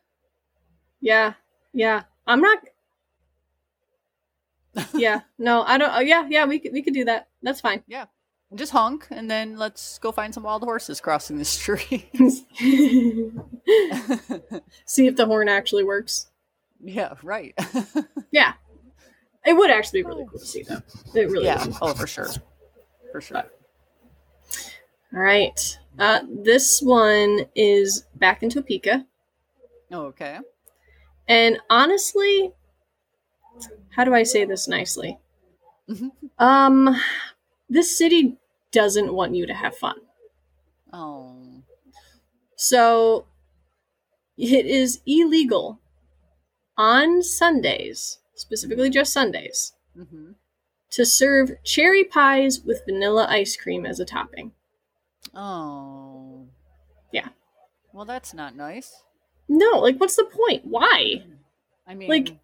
[1.00, 1.34] yeah,
[1.72, 2.02] yeah.
[2.26, 2.58] I'm not.
[4.94, 5.92] Yeah, no, I don't.
[5.94, 6.46] Oh, yeah, yeah.
[6.46, 7.28] We could we could do that.
[7.42, 7.82] That's fine.
[7.86, 8.06] Yeah.
[8.54, 12.08] Just honk, and then let's go find some wild horses crossing the street.
[14.86, 16.30] see if the horn actually works.
[16.82, 17.14] yeah.
[17.22, 17.54] Right.
[18.30, 18.54] Yeah,
[19.44, 20.80] it would actually be really cool to see though.
[21.14, 21.66] It really yeah.
[21.66, 21.76] would.
[21.82, 22.28] Oh, for sure.
[23.10, 23.44] For sure.
[25.14, 25.78] All right.
[25.98, 29.04] Uh, this one is back in Topeka.
[29.92, 30.38] Okay.
[31.28, 32.52] And honestly,
[33.90, 35.18] how do I say this nicely?
[35.88, 36.12] Mhm.
[36.38, 36.96] Um,
[37.68, 38.38] this city
[38.70, 40.00] doesn't want you to have fun.
[40.92, 41.62] Oh.
[42.56, 43.26] So
[44.38, 45.78] it is illegal
[46.76, 50.32] on Sundays, specifically just Sundays, hmm
[50.90, 54.52] to serve cherry pies with vanilla ice cream as a topping.
[55.34, 56.46] Oh.
[57.12, 57.28] Yeah.
[57.92, 59.02] Well, that's not nice.
[59.48, 60.62] No, like what's the point?
[60.64, 61.22] Why?
[61.86, 62.36] I mean, Like-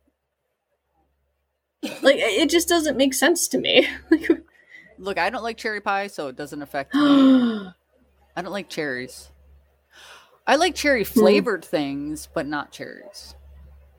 [2.03, 3.89] Like it just doesn't make sense to me.
[4.99, 7.01] look, I don't like cherry pie, so it doesn't affect me.
[8.37, 9.31] I don't like cherries.
[10.47, 11.21] I like cherry Hmm.
[11.21, 13.35] flavored things, but not cherries.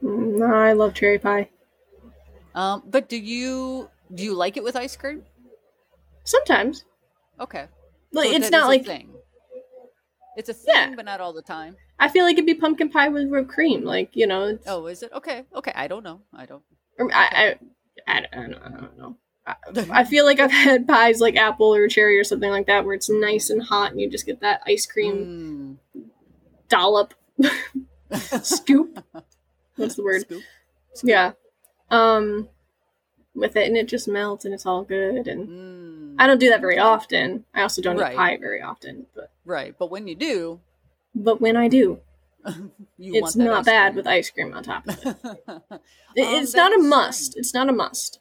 [0.02, 1.50] no, I love cherry pie.
[2.56, 5.24] Um, but do you do you like it with ice cream?
[6.26, 6.84] Sometimes.
[7.40, 7.68] Okay,
[8.12, 9.10] Like So it's not like thing.
[10.38, 10.94] It's a thing, Yeah.
[10.96, 11.76] but not all the time.
[12.00, 13.84] I feel like it'd be pumpkin pie with whipped cream.
[13.84, 15.44] Like, you know, it's, Oh, is it okay?
[15.54, 16.22] Okay, I don't know.
[16.34, 16.64] I don't.
[16.98, 17.56] or I,
[18.08, 19.18] I, I, I, don't, I don't know.
[19.46, 19.56] I,
[19.92, 22.94] I feel like I've had pies like apple or cherry or something like that where
[22.94, 25.80] it's nice and hot and you just get that ice cream
[26.70, 28.44] dollop Mm.
[28.44, 29.04] scoop.
[29.76, 30.22] What's the word?
[30.22, 30.44] Scoop.
[31.04, 31.32] Yeah.
[31.90, 32.50] Um,
[33.36, 35.28] with it and it just melts and it's all good.
[35.28, 36.16] And Mm.
[36.20, 37.46] I don't do that very often.
[37.54, 38.14] I also don't Right.
[38.14, 39.06] eat pie very often.
[39.16, 40.60] But Right, but when you do,
[41.16, 42.00] but when I do,
[42.98, 45.18] you it's not bad with ice cream on top of it.
[46.12, 47.32] Um, it's not a must.
[47.32, 47.40] strange.
[47.46, 48.20] It's not a must.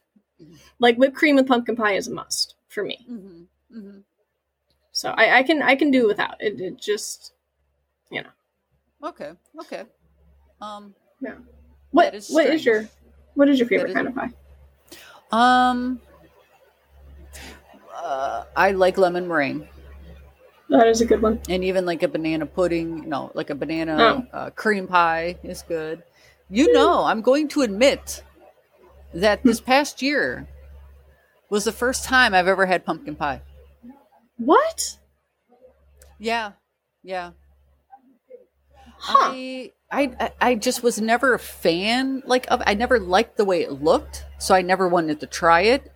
[0.79, 3.05] Like whipped cream with pumpkin pie is a must for me.
[3.11, 4.03] Mhm, mhm.
[4.93, 6.61] So I, I can I can do without it.
[6.61, 7.33] It just
[8.11, 8.29] you know.
[9.09, 9.85] Okay, okay.
[10.61, 11.37] Um, Yeah.
[11.91, 12.89] what is what is your
[13.35, 14.31] what is your favorite is- kind of pie?
[15.31, 16.01] Um,
[17.95, 19.69] uh, I like lemon meringue.
[20.71, 21.41] That is a good one.
[21.49, 26.03] and even like a banana pudding, no, like a banana uh, cream pie is good.
[26.51, 28.23] You know, I'm going to admit
[29.15, 30.47] that this past year
[31.51, 33.41] was the first time I've ever had pumpkin pie.
[34.37, 34.99] What?
[36.19, 36.53] Yeah,
[37.03, 37.31] yeah.
[38.99, 39.31] Huh.
[39.33, 42.63] I, I I- just was never a fan like of.
[42.67, 45.91] I never liked the way it looked, so I never wanted to try it.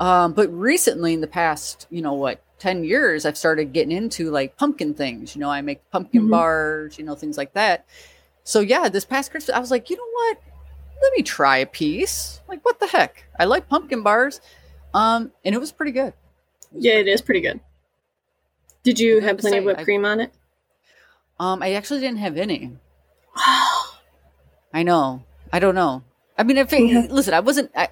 [0.00, 4.30] Um, but recently, in the past, you know what, ten years, I've started getting into
[4.30, 5.36] like pumpkin things.
[5.36, 6.30] You know, I make pumpkin Mhm.
[6.30, 7.84] bars, you know, things like that.
[8.44, 10.38] So yeah, this past Christmas, I was like, you know what?
[11.02, 12.40] Let me try a piece.
[12.48, 13.24] Like, what the heck?
[13.38, 14.40] I like pumpkin bars,
[14.94, 16.14] um, and it was pretty good.
[16.72, 17.60] Yeah, it is pretty good.
[18.82, 20.32] Did you have plenty of say, whipped I- cream on it?
[21.40, 22.70] Um, I actually didn't have any.
[24.72, 25.24] I know.
[25.52, 26.02] I don't know.
[26.38, 27.06] I mean, it, Yeah.
[27.10, 27.70] listen, I wasn't.
[27.74, 27.88] I,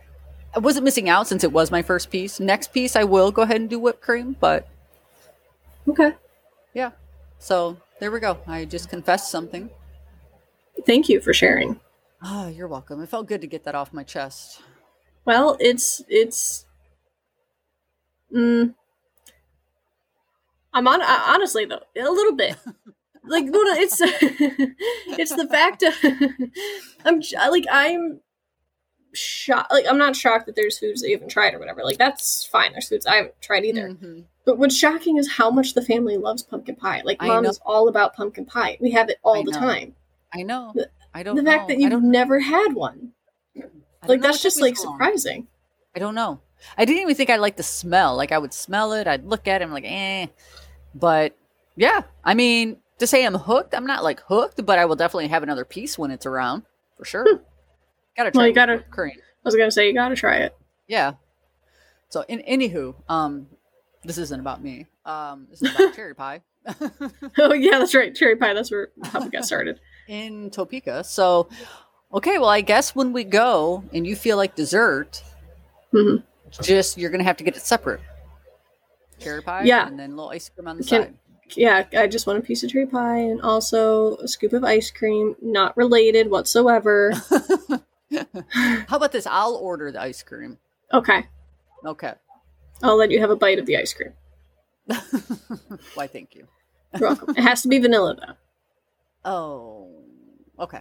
[0.54, 2.38] I wasn't missing out since it was my first piece.
[2.38, 4.36] Next piece, I will go ahead and do whipped cream.
[4.38, 4.68] But
[5.88, 6.12] okay.
[6.74, 6.90] yeah,
[7.38, 8.38] so there we go.
[8.46, 9.70] I just confessed something.
[10.86, 11.80] Thank you for sharing.
[12.22, 13.02] Ah, you're welcome.
[13.02, 14.60] It felt good to get that off my chest.
[15.24, 16.66] Well, it's it's.
[18.34, 18.74] Mm,
[20.74, 22.56] I'm on I- honestly though a little bit
[23.28, 25.94] like no, no, it's it's the fact of
[27.04, 28.20] I'm like I'm
[29.14, 31.98] shocked like I'm not shocked that there's foods that you haven't tried or whatever like
[31.98, 34.24] that's fine there's foods I haven't tried either Mhm.
[34.44, 37.88] but what's shocking is how much the family loves pumpkin pie like mom is all
[37.88, 39.58] about pumpkin pie we have it all I the know.
[39.60, 39.94] time
[40.34, 40.72] I know.
[40.74, 41.50] The- I don't the know.
[41.50, 43.12] fact that you've never had one
[44.06, 44.94] like that's just like so long.
[44.98, 45.46] surprising
[45.96, 46.40] I don't know.
[46.76, 48.14] I didn't even think I liked the smell.
[48.14, 50.26] Like I would smell it, I'd look at it, I'm like, eh.
[50.94, 51.34] But
[51.76, 55.28] yeah, I mean, to say I'm hooked, I'm not like hooked, but I will definitely
[55.28, 56.62] have another piece when it's around
[56.96, 57.24] for sure.
[58.16, 58.30] Gotta try.
[58.30, 58.38] Hmm.
[58.38, 59.16] Well, you gotta- cream.
[59.18, 60.56] I was gonna say you gotta try it
[60.88, 61.12] Yeah.
[62.10, 63.46] So, in anywho, um,
[64.04, 64.86] this isn't about me.
[65.04, 66.42] Um, this is about cherry pie
[67.38, 71.04] oh yeah that's right cherry pie that's where how we got started in Topeka.
[71.04, 71.48] So,
[72.12, 75.22] okay, well, I guess when we go and you feel like dessert,
[75.94, 76.22] Mhm.
[76.60, 78.00] just you're gonna have to get it separate.
[79.18, 79.86] Cherry pie, Yeah.
[79.86, 81.14] and then a little ice cream on the Can- side.
[81.56, 84.90] Yeah, I just want a piece of tree pie and also a scoop of ice
[84.90, 87.12] cream, not related whatsoever.
[88.52, 89.26] How about this?
[89.26, 90.58] I'll order the ice cream.
[90.92, 91.26] okay,
[91.84, 92.14] Okay.
[92.82, 94.12] I'll let you have a bite of the ice cream.
[95.94, 96.06] Why?
[96.06, 96.46] Thank you.
[96.98, 97.34] You're welcome.
[97.36, 98.34] it has to be vanilla though,
[99.30, 99.90] Oh,
[100.58, 100.80] okay.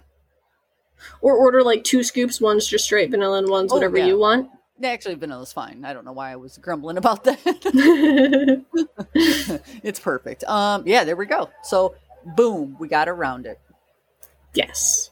[1.21, 2.39] or order like two scoops.
[2.39, 4.05] One's just straight vanilla, and one's Oh, whatever yeah.
[4.05, 4.49] you want.
[4.83, 5.83] Actually, vanilla's fine.
[5.85, 7.39] I don't know why I was grumbling about that.
[9.83, 10.43] it's perfect.
[10.43, 11.49] Um, yeah, there we go.
[11.63, 11.95] So,
[12.35, 13.59] boom, we got around it.
[14.53, 15.11] yes.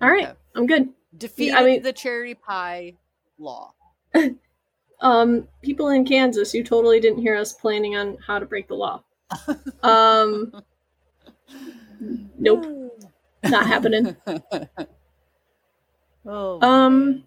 [0.00, 0.34] All right, Okay.
[0.56, 0.88] I'm good.
[1.16, 2.94] Defeated I mean- the cherry pie
[3.38, 3.72] law.
[5.00, 8.76] Um, people in Kansas, you totally didn't hear us planning on how to break the
[8.76, 9.02] law.
[9.82, 10.62] Um,
[12.38, 12.64] nope,
[13.42, 14.16] not happening.
[16.24, 16.60] oh.
[16.62, 17.24] Um,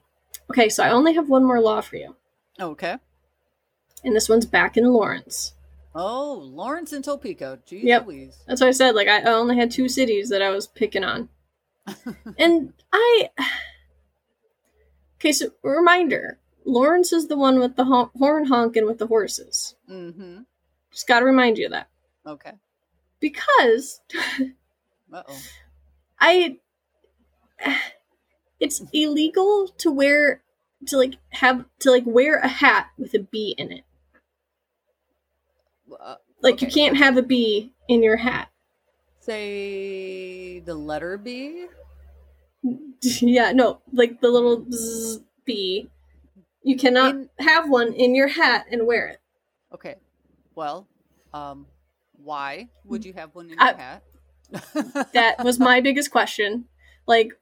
[0.50, 2.16] okay, so I only have one more law for you,
[2.60, 2.98] Okay.
[4.04, 5.54] and this one's back in Lawrence.
[5.94, 7.60] Oh, Lawrence and Topeka.
[7.66, 8.08] Jeez Yep.
[8.08, 8.44] Louise.
[8.48, 8.96] That's what I said.
[8.96, 11.30] Like I only had two cities that I was picking on,
[12.38, 13.30] and I.
[15.18, 19.76] Okay, so reminder: Lawrence is the one with the hon- horn honking with the horses.
[19.90, 20.40] Mm-hmm.
[20.92, 21.88] Just got to remind you of that
[22.26, 22.52] Okay.
[23.20, 24.02] because
[25.14, 25.40] Uh oh.
[26.20, 26.58] I.
[28.60, 30.42] It's illegal to wear
[30.88, 33.84] to like have to like wear a hat with a bee in it.
[36.00, 38.50] Uh, Like you can't have a bee in your hat.
[39.20, 41.66] say the letter B.
[43.02, 45.90] yeah, no, like the little bzz bee.
[46.64, 49.20] You cannot In- have one in your hat and wear it.
[49.74, 49.96] Okay.
[50.56, 50.88] Well,
[51.34, 51.68] um,
[52.24, 54.04] why would you have one in I- your hat?
[55.14, 56.66] That was my biggest question.
[57.08, 57.34] Like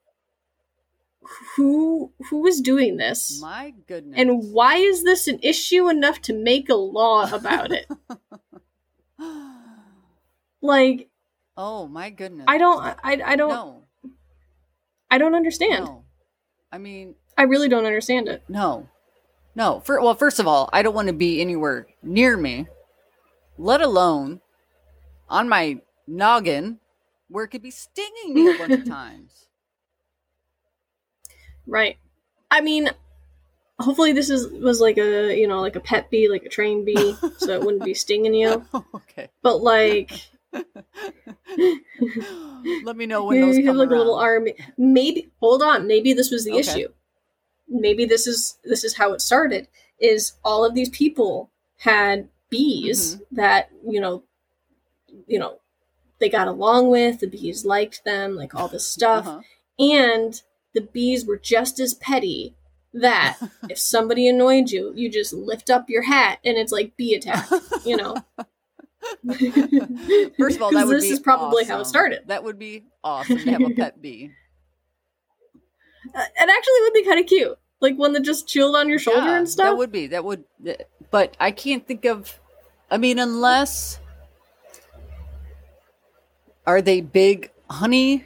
[1.56, 3.40] who who is doing this?
[3.42, 4.20] My goodness.
[4.20, 7.88] And why is this an issue enough to make a law about it?
[10.62, 11.10] Like
[11.58, 12.46] oh my goodness.
[12.48, 13.84] I don't I, I don't No.
[15.12, 15.86] I don't understand.
[15.86, 16.06] No.
[16.72, 18.44] I mean, I really don't understand it.
[18.48, 18.88] no.
[19.56, 19.82] No.
[19.82, 22.66] For, well, first of all, I don't want to be anywhere near me,
[23.60, 24.42] let alone
[25.30, 26.80] on my noggin
[27.30, 29.48] where it could be stinging me a bunch of times.
[31.68, 31.98] Right.
[32.52, 32.90] I mean,
[33.80, 36.86] hopefully this is was like a you know like a pet bee, like a trained
[36.86, 38.66] bee, so it wouldn't be stinging you.
[38.96, 39.30] okay.
[39.42, 40.12] But like
[42.84, 44.56] Let me know when you those have like a little army.
[44.78, 45.88] Maybe hold on.
[45.88, 46.60] Maybe this was the Okay.
[46.60, 46.88] issue.
[47.68, 49.68] Maybe this is this is how it started.
[50.00, 51.50] Is all of these people
[51.80, 53.36] had bees Mm-hmm.
[53.38, 54.24] that you know
[55.28, 55.60] you know,
[56.20, 59.28] they got along with, the bees liked them, like all this stuff.
[59.28, 59.42] Uh-huh.
[59.80, 60.42] And
[60.74, 62.56] the bees were just as petty
[62.94, 63.38] that
[63.70, 67.48] if somebody annoyed you, you just lift up your hat and it's like bee attack,
[67.86, 68.16] you know.
[70.38, 72.22] First of all, that would this be is probably how it started.
[72.28, 74.32] That would be awesome to have a pet bee.
[76.14, 79.00] Uh, it actually would be kind of cute, like one that just chilled on your
[79.00, 79.66] shoulder Yeah, and stuff.
[79.66, 80.44] That would be that would,
[81.12, 82.40] but I can't think of.
[82.92, 84.00] I mean, unless
[86.68, 88.26] are they big honey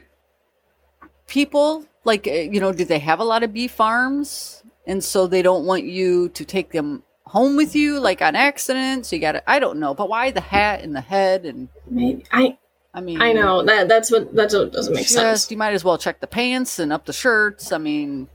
[1.28, 1.84] people?
[2.04, 5.42] Like, uh, you know, do they have a lot of bee farms, and so they
[5.42, 9.06] don't want you to take them home with you, like on accident?
[9.06, 9.50] So you got to.
[9.50, 12.58] I don't know, but why the hat and the head and Maybe I
[12.94, 15.50] I mean, I know that that's what that's what doesn't make just, sense.
[15.50, 17.70] You might as well check the pants and up the shirts.
[17.70, 18.28] I mean,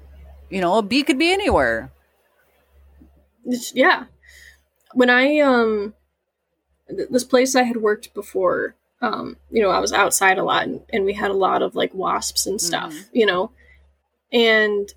[0.50, 1.92] you know, a bee could be anywhere.
[3.46, 4.06] It's- yeah,
[4.94, 5.96] when I um
[6.88, 10.64] th- this place I had worked before, um, you know, I was outside a lot
[10.64, 13.06] and, and we had a lot of like wasps and stuff, Mhm.
[13.12, 13.52] you know,
[14.32, 14.92] and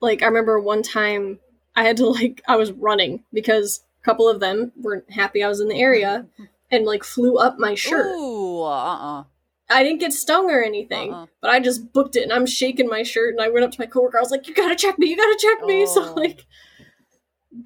[0.00, 1.38] like I remember one time
[1.76, 5.48] I had to like I was running because a couple of them weren't happy I
[5.48, 6.26] was in the area
[6.70, 8.06] and like flew up my shirt.
[8.16, 9.24] Ooh, uh-uh.
[9.70, 11.26] I didn't get stung or anything, Uh-uh.
[11.40, 13.80] but I just booked it and I'm shaking my shirt and I went up to
[13.80, 14.18] my coworker.
[14.18, 15.06] I was like, "You gotta check me!
[15.08, 16.14] You gotta check me!" So Oh.
[16.14, 16.44] like,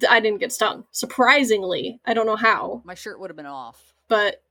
[0.09, 0.85] I didn't get stung.
[0.91, 3.93] Surprisingly, I don't know how, My shirt would have been off.
[4.09, 4.41] but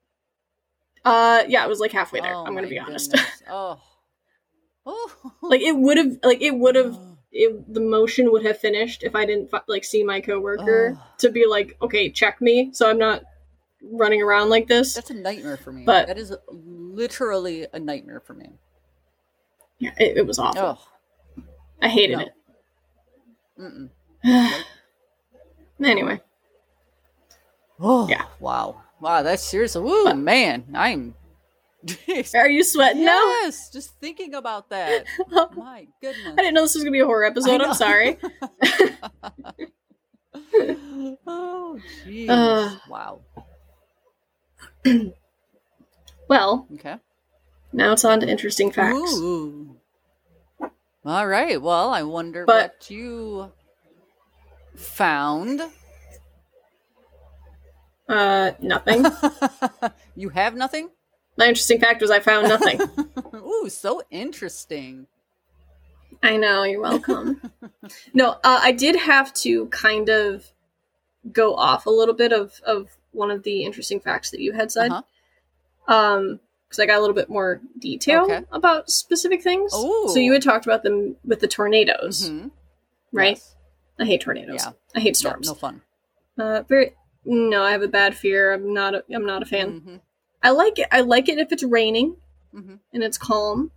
[1.07, 2.35] uh, yeah, it was like halfway there.
[2.35, 3.13] Oh, I'm gonna be honest.
[3.13, 3.43] goodness.
[3.49, 3.81] Oh.
[4.89, 5.33] Oh.
[5.43, 6.97] like it would have, like it would have,
[7.33, 11.03] it, the motion would have finished if I didn't like see my coworker Oh.
[11.19, 13.23] to be like, "Okay, check me," so I'm not
[13.83, 14.95] running around like this.
[14.95, 15.85] That's a nightmare for me.
[15.85, 18.59] But- that is literally a nightmare for me.
[19.79, 20.79] Yeah, it, it was awful.
[20.79, 21.43] Oh.
[21.83, 22.19] I hated
[23.59, 23.91] No.
[24.25, 24.65] It.
[25.85, 26.21] anyway.
[27.81, 28.09] Oh.
[28.09, 28.25] Yeah.
[28.41, 28.83] Wow.
[29.01, 29.23] Wow.
[29.23, 29.77] That's serious.
[29.77, 30.65] Ooh, man.
[30.75, 31.15] I'm.
[32.35, 33.23] Are you sweating now?
[33.43, 33.71] yes.
[33.71, 35.05] Just thinking about that.
[35.33, 36.33] Oh my goodness.
[36.33, 37.61] I didn't know this was gonna be a horror episode.
[37.61, 38.19] I'm sorry.
[41.27, 42.29] oh, jeez.
[42.29, 42.77] Uh.
[42.89, 43.21] wow.
[46.29, 46.97] Well, Okay.
[47.73, 49.15] now it's on to interesting facts.
[49.19, 49.77] Ooh.
[51.05, 51.63] All right.
[51.63, 53.53] Well, I wonder But- what you
[54.75, 55.63] found.
[58.09, 59.05] Uh, nothing.
[60.17, 60.91] you have nothing?
[61.37, 62.81] My interesting fact was I found nothing.
[63.35, 65.07] Ooh, so interesting.
[66.23, 66.63] I know.
[66.63, 67.41] You're welcome.
[68.15, 70.47] no, uh, I did have to kind of
[71.33, 74.71] go off a little bit of of one of the interesting facts that you had
[74.73, 74.91] said.
[74.93, 75.95] Uh-huh.
[75.95, 78.43] Um, because I got a little bit more detail Okay.
[78.51, 79.73] about specific things.
[79.73, 80.09] Ooh.
[80.09, 82.51] So you had talked about them with the tornadoes, Mhm.
[83.13, 83.37] right?
[83.37, 83.55] Yes.
[84.01, 84.65] I hate tornadoes.
[84.65, 84.73] Yeah.
[84.95, 85.47] I hate storms.
[85.47, 85.83] no fun.
[86.37, 86.95] Uh, very.
[87.27, 88.53] No, I have a bad fear.
[88.53, 88.95] I'm not.
[88.95, 89.81] A, I'm not a fan.
[89.81, 90.01] Mhm.
[90.43, 90.87] I like it.
[90.93, 92.17] I like it if it's raining
[92.55, 92.79] Mhm.
[92.93, 93.73] and it's calm.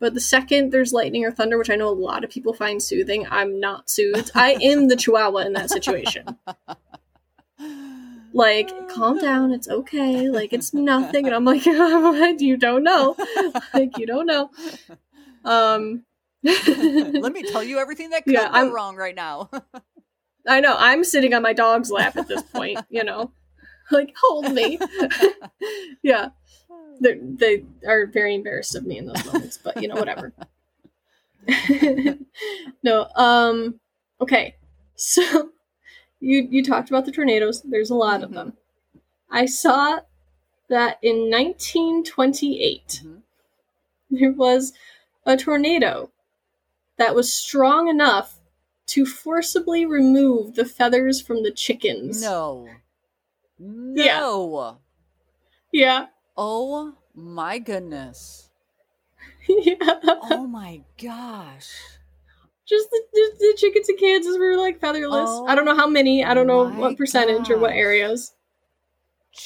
[0.00, 2.82] But the second there's lightning or thunder, which I know a lot of people find
[2.82, 4.32] soothing, I'm not soothed.
[4.34, 6.38] I am the chihuahua in that situation.
[8.34, 10.30] Like, calm down, it's okay.
[10.30, 11.26] Like, it's nothing.
[11.26, 11.66] And I'm like?
[12.40, 13.14] You don't know.
[13.74, 14.50] Like, you don't know.
[15.44, 16.04] Um,
[16.42, 19.50] Let me tell you everything that could Yeah, go I'm- wrong right now.
[20.48, 20.76] I know.
[20.78, 23.32] I'm sitting on my dog's lap at this point, you know?
[23.90, 24.78] Like, hold me.
[26.02, 26.30] yeah.
[27.00, 30.32] They're, they are very embarrassed of me in those moments, but you know, whatever.
[32.82, 33.80] no, um,
[34.20, 34.54] okay.
[34.94, 35.50] So
[36.20, 37.62] you you talked about the tornadoes.
[37.62, 38.34] There's a lot of Mhm.
[38.34, 38.52] them.
[39.30, 40.00] I saw
[40.68, 43.22] that in 1928 Mhm.
[44.10, 44.72] there was
[45.26, 46.10] a tornado
[46.98, 48.38] that was strong enough
[48.92, 52.20] to forcibly remove the feathers from the chickens.
[52.20, 52.68] No.
[53.58, 54.20] Yeah.
[54.20, 54.78] No.
[55.72, 56.06] Yeah.
[56.36, 58.50] Oh my goodness.
[59.48, 59.76] yeah.
[60.22, 61.70] Oh my gosh.
[62.66, 65.30] Just the, the, the chickens in Kansas were like featherless.
[65.32, 66.22] Oh I don't know how many.
[66.22, 67.78] I don't know what percentage or what gosh.
[67.78, 68.34] areas.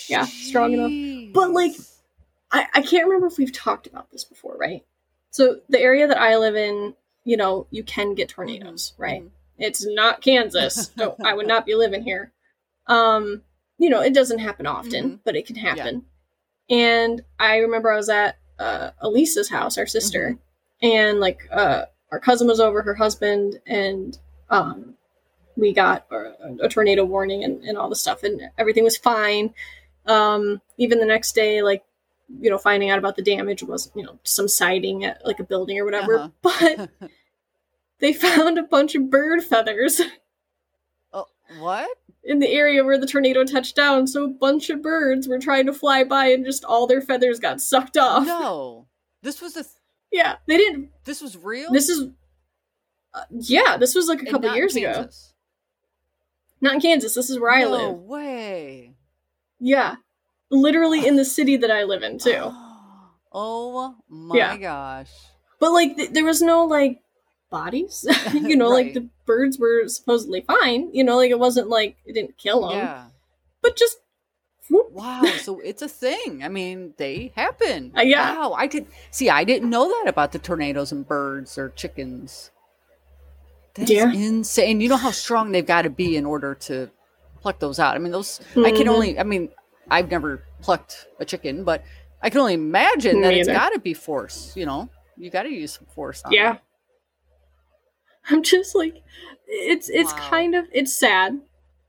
[0.09, 1.33] Yeah, strong enough.
[1.33, 1.73] But, like,
[2.51, 4.85] I, I can't remember if we've talked about this before, right?
[5.31, 6.95] So the area that I live in,
[7.25, 9.23] you know, you can get tornadoes, right?
[9.23, 9.31] Mhm.
[9.59, 10.91] It's not Kansas.
[10.97, 12.33] no, I would not be living here.
[12.87, 13.43] Um,
[13.79, 15.19] you know, it doesn't happen often, Mhm.
[15.25, 16.05] but it can happen.
[16.71, 20.39] And I remember I was at uh, Elisa's house, our sister,
[20.83, 24.19] and like uh, our cousin was over, her husband, and
[24.51, 24.95] um,
[25.57, 26.33] we got a,
[26.63, 29.53] a tornado warning and, and all the stuff, and everything was fine.
[30.07, 31.85] Um, even the next day, like
[32.41, 35.45] you know, finding out about the damage was you know some siding at like a
[35.45, 36.87] building or whatever, Uh-huh.
[37.01, 37.11] but
[38.01, 40.01] they found a bunch of bird feathers
[41.61, 41.88] What?
[42.24, 44.07] in the area where the tornado touched down.
[44.09, 47.38] So a bunch of birds were trying to fly by, and just all their feathers
[47.38, 48.26] got sucked off.
[48.26, 48.88] No.
[49.22, 49.62] This was a.
[49.62, 49.72] Th-
[50.11, 50.90] Yeah, they didn't.
[51.05, 51.70] this was real.
[51.72, 52.09] This is.
[53.14, 55.09] Uh, yeah, this was like a couple years ago.
[56.61, 57.14] Not in Kansas.
[57.14, 57.99] This is where I no live.
[57.99, 58.94] way.
[59.61, 59.97] Yeah,
[60.51, 62.53] literally in the city that I live in too.
[63.38, 64.57] Oh my Yeah.
[64.57, 65.11] gosh.
[65.61, 67.03] But like, th- there was no like
[67.51, 68.07] bodies.
[68.34, 70.90] you know, like the birds were supposedly fine.
[70.92, 72.78] You know, like it wasn't like it didn't kill them.
[72.78, 73.05] Yeah.
[73.62, 73.99] But just.
[74.70, 74.90] whoop.
[74.92, 75.22] Wow.
[75.40, 76.42] So it's a thing.
[76.44, 77.92] I mean, they happen.
[77.97, 78.36] Uh, yeah.
[78.36, 78.53] Wow.
[78.53, 79.30] I did see.
[79.30, 82.51] I didn't know that about the tornadoes and birds or chickens.
[83.74, 84.11] That's Yeah.
[84.12, 84.80] insane.
[84.80, 86.90] You know how strong they've got to be in order to
[87.42, 87.94] pluck those out.
[87.94, 88.40] I mean, those.
[88.57, 88.88] I can Mhm.
[88.88, 89.18] only.
[89.18, 89.51] I mean,
[89.90, 91.84] I've never plucked a chicken, but
[92.22, 93.59] I can only imagine that Me it's either.
[93.59, 94.53] got to be force.
[94.57, 96.22] You know, you got to use some force.
[96.24, 96.55] On Yeah.
[96.55, 96.61] it.
[98.31, 99.03] I'm just like
[99.47, 100.29] it's it's Wow.
[100.29, 101.41] kind of it's sad,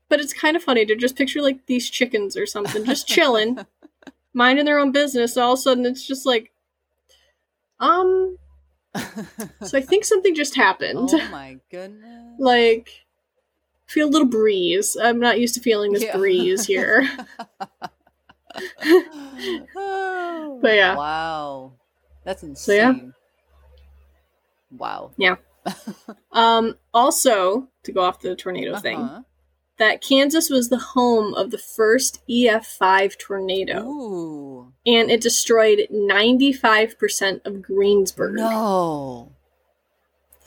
[0.08, 3.58] but it's kind of funny to just picture like these chickens or something just chilling,
[4.32, 5.36] minding their own business.
[5.36, 6.52] All of a sudden, it's just like,
[7.80, 8.38] um.
[9.62, 11.10] So I think something just happened.
[11.12, 12.34] oh my goodness.
[12.38, 13.04] like,
[13.86, 14.96] feel a little breeze.
[15.00, 16.16] I'm not used to feeling this Yeah.
[16.16, 17.08] breeze here.
[20.60, 20.96] But yeah.
[20.96, 21.72] Wow.
[22.24, 22.64] That's insane.
[22.64, 22.98] So yeah.
[24.76, 25.12] Wow.
[26.32, 26.76] Um.
[26.94, 29.22] Also, to go off the tornado thing, Uh-huh.
[29.78, 33.84] that Kansas was the home of the first EF5 tornado.
[33.86, 34.72] Ooh.
[34.86, 38.34] and it destroyed 95% of Greensburg.
[38.36, 39.32] No.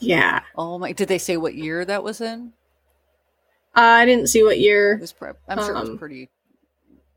[0.00, 0.40] Yeah.
[0.56, 2.52] Oh my did they say what year that was in?
[3.74, 4.98] I didn't see what It year.
[5.00, 6.28] was prep I'm sure it was Um, pretty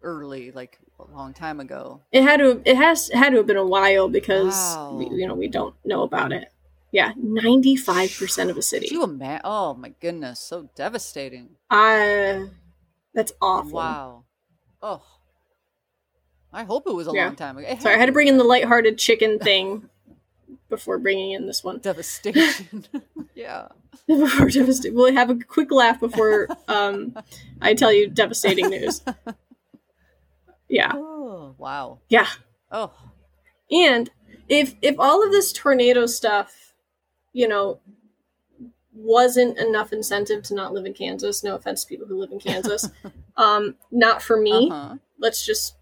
[0.03, 2.01] early, like a long time ago.
[2.11, 4.93] It had to it has had to have been a while because Wow.
[4.97, 6.51] we, you know we don't know about it.
[6.95, 8.87] Yeah, 95% of a Could city.
[8.89, 9.41] you imagine?
[9.43, 11.49] Oh my goodness, so devastating.
[11.69, 12.47] I
[13.13, 13.71] that's awful.
[13.73, 14.23] Wow.
[14.81, 15.01] Oh.
[16.53, 17.25] I hope it was a Yeah.
[17.25, 17.67] long time ago.
[17.67, 19.89] It Sorry, I had to bring in the lighthearted chicken thing
[20.69, 21.79] before bringing in this one.
[21.79, 22.85] devastation.
[23.35, 23.67] yeah.
[24.07, 24.95] before devastating.
[24.95, 27.13] We'll have a quick laugh before um,
[27.61, 29.01] I tell you devastating news.
[30.69, 30.93] Yeah.
[30.95, 31.99] Oh, wow.
[32.07, 32.27] Yeah.
[32.71, 32.93] Oh,
[33.69, 34.09] And
[34.47, 36.64] if if all of this tornado stuff,
[37.35, 37.79] you know,
[38.93, 42.39] wasn't enough incentive to not live in Kansas, no offense to people who live in
[42.39, 42.89] Kansas,
[43.37, 44.69] um, not for me.
[44.71, 44.95] uh-huh.
[45.19, 45.75] Let's just,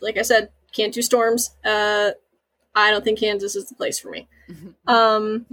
[0.00, 1.50] like I said, can't do storms.
[1.64, 2.12] Uh,
[2.74, 4.26] I don't think Kansas is the place for me.
[4.86, 5.46] Um,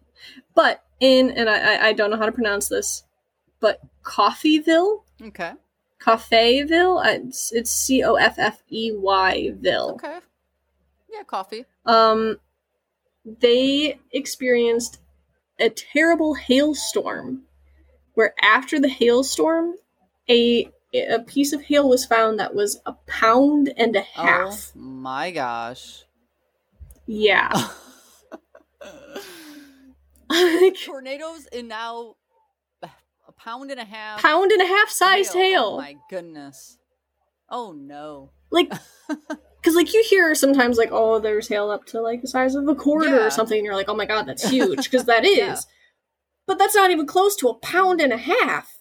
[0.54, 3.04] but in and I I- don't know how to pronounce this,
[3.60, 5.52] but Coffeyville, Okay.
[6.00, 9.90] Coffeyville, it's it's C O F F E Y Ville.
[10.02, 10.18] Okay.
[11.12, 11.66] Yeah, coffee.
[11.84, 12.38] Um,
[13.40, 14.98] they experienced
[15.58, 17.42] a terrible hailstorm,
[18.14, 19.74] where after the hailstorm,
[20.28, 24.72] a a piece of hail was found that was a pound and a oh half.
[24.74, 26.04] Oh my gosh.
[27.06, 27.50] Yeah,
[30.30, 32.16] like Tornadoes and now
[32.82, 34.20] a pound and a half.
[34.20, 35.42] pound and a half sized hail.
[35.42, 35.64] Oh hail.
[35.64, 36.78] Oh my goodness.
[37.50, 38.30] Oh no.
[38.50, 38.72] like
[39.68, 42.66] because like you hear sometimes like oh there's hail up to like the size of
[42.66, 43.26] a quarter Yeah.
[43.26, 45.56] or something and you're like oh my god that's huge because that is Yeah.
[46.46, 48.78] but that's not even close to a pound and a half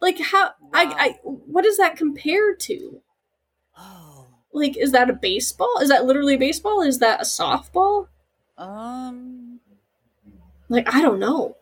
[0.00, 0.94] like how I, Wow.
[0.98, 3.00] I what does that compare to
[3.76, 4.26] Oh.
[4.52, 8.06] like is that a baseball is that literally a baseball is that a softball
[8.56, 9.58] Um.
[10.68, 11.56] like i don't know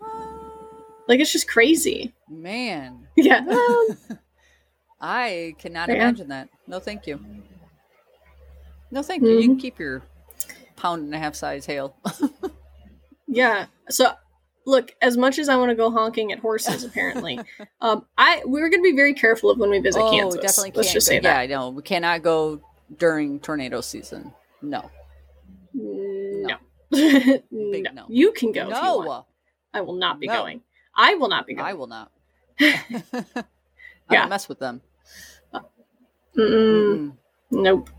[1.08, 3.40] like it's just crazy Man, yeah
[5.00, 5.94] I cannot Yeah.
[5.96, 6.48] imagine that.
[6.66, 7.20] No, thank you.
[8.90, 9.30] No, thank you.
[9.30, 9.46] You Mm-hmm.
[9.52, 10.02] can keep your
[10.76, 11.96] pound and a half size hail.
[13.28, 13.66] Yeah.
[13.90, 14.12] So
[14.66, 17.40] look, as much as I want to go honking at horses, apparently,
[17.80, 20.14] um, I we're gonna be very careful of when we visit Kansas.
[20.14, 20.40] oh, Kansas.
[20.42, 20.94] definitely Let's can't.
[20.94, 21.40] just go- say yeah, that.
[21.40, 21.70] I know.
[21.70, 22.60] We cannot go
[22.98, 24.32] during tornado season.
[24.62, 24.88] No.
[25.74, 26.56] No.
[26.92, 27.90] Big no.
[27.92, 28.06] no.
[28.08, 28.62] You can go.
[28.62, 28.72] If you.
[28.74, 29.26] No.
[29.74, 30.34] I will not be No.
[30.34, 30.60] going.
[30.94, 31.66] I will not be going.
[31.66, 32.12] I will not.
[32.60, 32.84] I
[34.08, 34.20] Yeah.
[34.20, 34.80] don't mess with them.
[36.38, 37.12] Mm-mm.
[37.50, 37.90] Nope.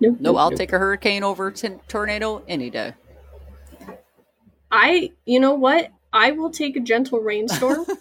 [0.00, 0.16] Nope.
[0.20, 0.58] No, I'll nope.
[0.58, 2.94] take a hurricane over t- tornado any day.
[4.70, 5.12] I.
[5.24, 5.90] You know what?
[6.12, 7.84] I will take a gentle rainstorm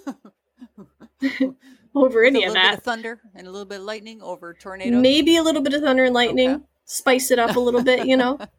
[1.96, 2.78] over a any little of bit that.
[2.78, 5.00] of thunder and a little bit of lightning over tornado.
[5.00, 6.50] Maybe a little bit of thunder and lightning.
[6.50, 6.64] Okay.
[6.86, 8.06] Spice it up a little bit.
[8.08, 8.40] You know.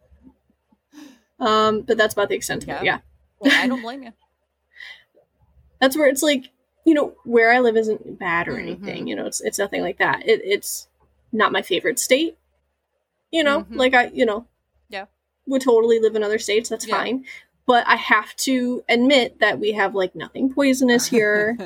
[1.38, 2.72] Um, but that's about the extent of it.
[2.76, 2.82] Yeah.
[2.82, 2.98] Yeah.
[3.40, 4.12] Well, I don't blame you.
[5.80, 6.46] that's where it's like
[6.86, 9.08] you know where i live isn't bad or anything Mhm.
[9.08, 10.88] you know it's it's nothing like that it, it's
[11.32, 12.38] not my favorite state
[13.30, 13.76] you know Mhm.
[13.76, 14.46] like i you know
[14.88, 15.06] Yeah.
[15.46, 16.96] would totally live in other states that's Yeah.
[16.98, 17.24] fine
[17.66, 21.56] but i have to admit that we have like nothing poisonous here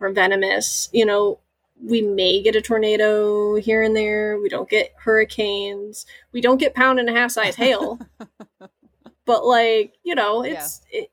[0.00, 0.88] or venomous.
[0.92, 1.38] You know,
[1.82, 4.38] we may get a tornado here and there.
[4.38, 6.04] We don't get hurricanes.
[6.32, 7.98] We don't get pound and a half size hail.
[9.24, 11.10] but like, you know, it's it,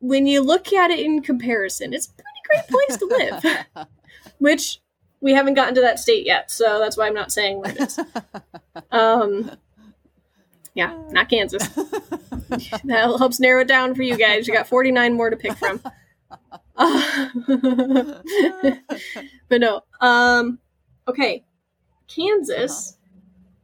[0.00, 3.86] when you look at it in comparison, it's a pretty great place to live.
[4.38, 4.80] Which
[5.22, 7.80] we haven't gotten to that state yet, so that's why I'm not saying what it
[7.80, 7.98] is.
[8.90, 9.50] Um,
[10.74, 11.66] yeah, not Kansas.
[11.68, 14.46] that helps narrow it down for you guys.
[14.46, 15.80] You got 49 more to pick from.
[16.76, 17.28] Uh,
[19.48, 19.82] but no.
[20.00, 20.58] Um,
[21.08, 21.44] okay.
[22.06, 22.98] Kansas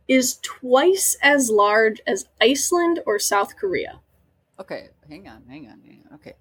[0.08, 4.00] is twice as large as Iceland or South Korea.
[4.58, 6.14] Okay, hang on, hang on, hang on.
[6.14, 6.34] Okay.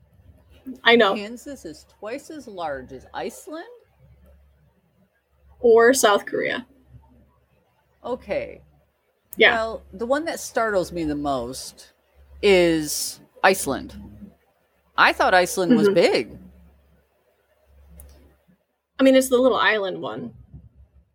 [0.84, 1.16] I know.
[1.16, 3.66] Kansas is twice as large as Iceland?
[5.60, 6.66] Or South Korea.
[8.04, 8.62] Okay.
[9.36, 9.54] Yeah.
[9.54, 11.92] Well, the one that startles me the most
[12.42, 13.96] is Iceland.
[14.98, 15.94] I thought Iceland was Mhm.
[15.94, 16.38] big.
[19.00, 20.34] I mean, it's the little island one,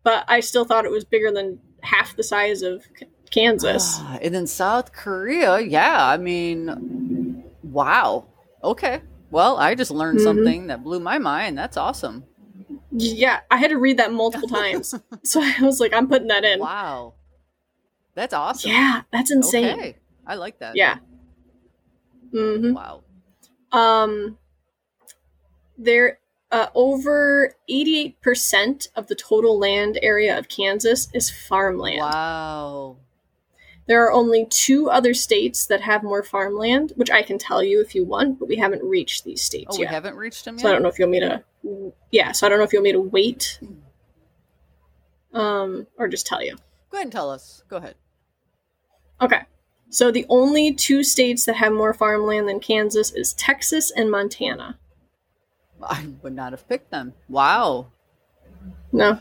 [0.03, 2.85] but I still thought it was bigger than half the size of
[3.29, 3.97] Kansas.
[3.99, 8.25] Ah, and then South Korea, yeah, I mean, wow.
[8.63, 9.01] Okay.
[9.31, 10.23] Well, I just learned Mhm.
[10.23, 11.57] something that blew my mind.
[11.57, 12.23] That's awesome.
[12.95, 14.93] Yeah, I had to read that multiple times.
[15.23, 16.59] so I was like, I'm putting that in.
[16.59, 17.13] Wow.
[18.15, 18.71] That's awesome.
[18.71, 19.73] Yeah, that's insane.
[19.73, 19.97] Okay.
[20.25, 20.75] I like that.
[20.75, 20.97] Yeah.
[22.31, 23.03] hmm Wow.
[23.71, 24.37] Um,
[25.77, 26.19] there,
[26.51, 31.97] uh, over 88% of the total land area of Kansas is farmland.
[31.99, 32.97] Wow.
[33.85, 37.81] There are only two other states that have more farmland, which I can tell you
[37.81, 40.61] if you want, but we haven't reached these states Oh, we haven't reached them yet?
[40.61, 41.43] So I don't know if you want me to.
[42.11, 43.59] Yeah, so I don't know if you want me to wait,
[45.33, 46.55] um, or just tell you.
[46.89, 47.63] Go ahead and tell us.
[47.67, 47.95] Go ahead.
[49.21, 49.41] Okay.
[49.89, 54.79] So the only two states that have more farmland than Kansas is Texas and Montana.
[55.81, 57.13] I would not have picked them.
[57.27, 57.87] Wow.
[58.91, 59.19] No,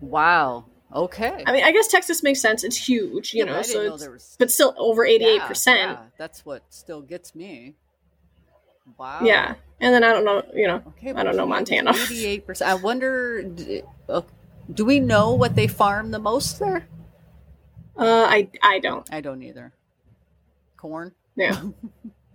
[0.00, 0.66] Wow.
[0.94, 1.42] Okay.
[1.46, 2.64] I mean I guess Texas makes sense.
[2.64, 3.62] It's huge, you Yeah, know.
[3.62, 5.92] So know it's, was but still over eighty-eight percent.
[5.92, 7.74] Yeah, that's what still gets me.
[8.96, 9.18] Wow.
[9.22, 10.82] Yeah, and then I don't know, you know.
[10.88, 11.12] Okay.
[11.12, 11.90] I don't know Montana.
[11.94, 12.70] Eighty-eight percent.
[12.70, 13.44] I wonder.
[14.08, 14.22] uh,
[14.72, 16.86] Do we know what they farm the most there?
[17.96, 19.06] Uh, I I don't.
[19.12, 19.72] I don't either.
[20.78, 21.12] Corn.
[21.36, 21.60] Yeah,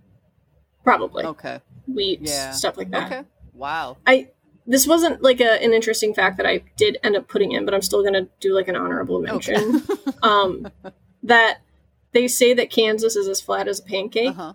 [0.84, 1.60] probably Okay.
[1.86, 2.50] wheat Yeah.
[2.52, 3.06] stuff like that.
[3.12, 3.22] Okay.
[3.52, 3.96] Wow.
[4.06, 4.28] I
[4.66, 7.74] this wasn't like a, an interesting fact that I did end up putting in, but
[7.74, 9.76] I'm still gonna do like an honorable mention.
[9.76, 10.12] Okay.
[10.22, 10.68] um,
[11.22, 11.60] that
[12.12, 14.52] they say that Kansas is as flat as a pancake, uh huh.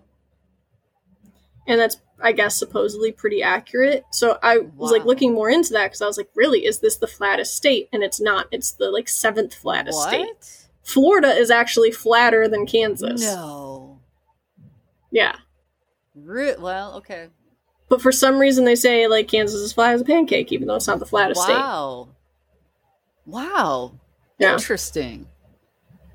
[1.66, 4.04] and that's I guess supposedly pretty accurate.
[4.10, 6.96] So I was like looking more into that because I was like, really, is this
[6.96, 7.88] the flattest state?
[7.92, 8.46] And it's not.
[8.50, 10.68] It's the like seventh flattest state.
[10.82, 13.22] Florida is actually flatter than Kansas.
[13.22, 14.00] No.
[15.10, 15.36] Yeah.
[16.14, 17.28] Re- well, okay.
[17.90, 20.76] But for some reason they say like Kansas is flat as a pancake, even though
[20.76, 21.52] it's not the flattest state.
[21.52, 22.08] Wow.
[23.26, 23.92] Wow.
[24.38, 24.52] Yeah.
[24.54, 25.26] Interesting.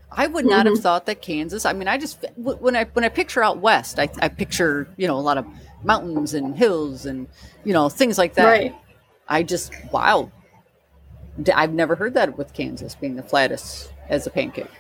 [0.10, 0.82] I would not have Mhm.
[0.82, 1.66] thought that Kansas.
[1.66, 5.06] I mean, I just when I when I picture out west, I, I picture you
[5.08, 5.46] know a lot of
[5.84, 7.28] mountains and hills and
[7.66, 8.46] you know things like that.
[8.46, 8.76] Right.
[9.28, 10.32] I just wow.
[11.54, 14.72] I've never heard that with Kansas being the flattest as a pancake.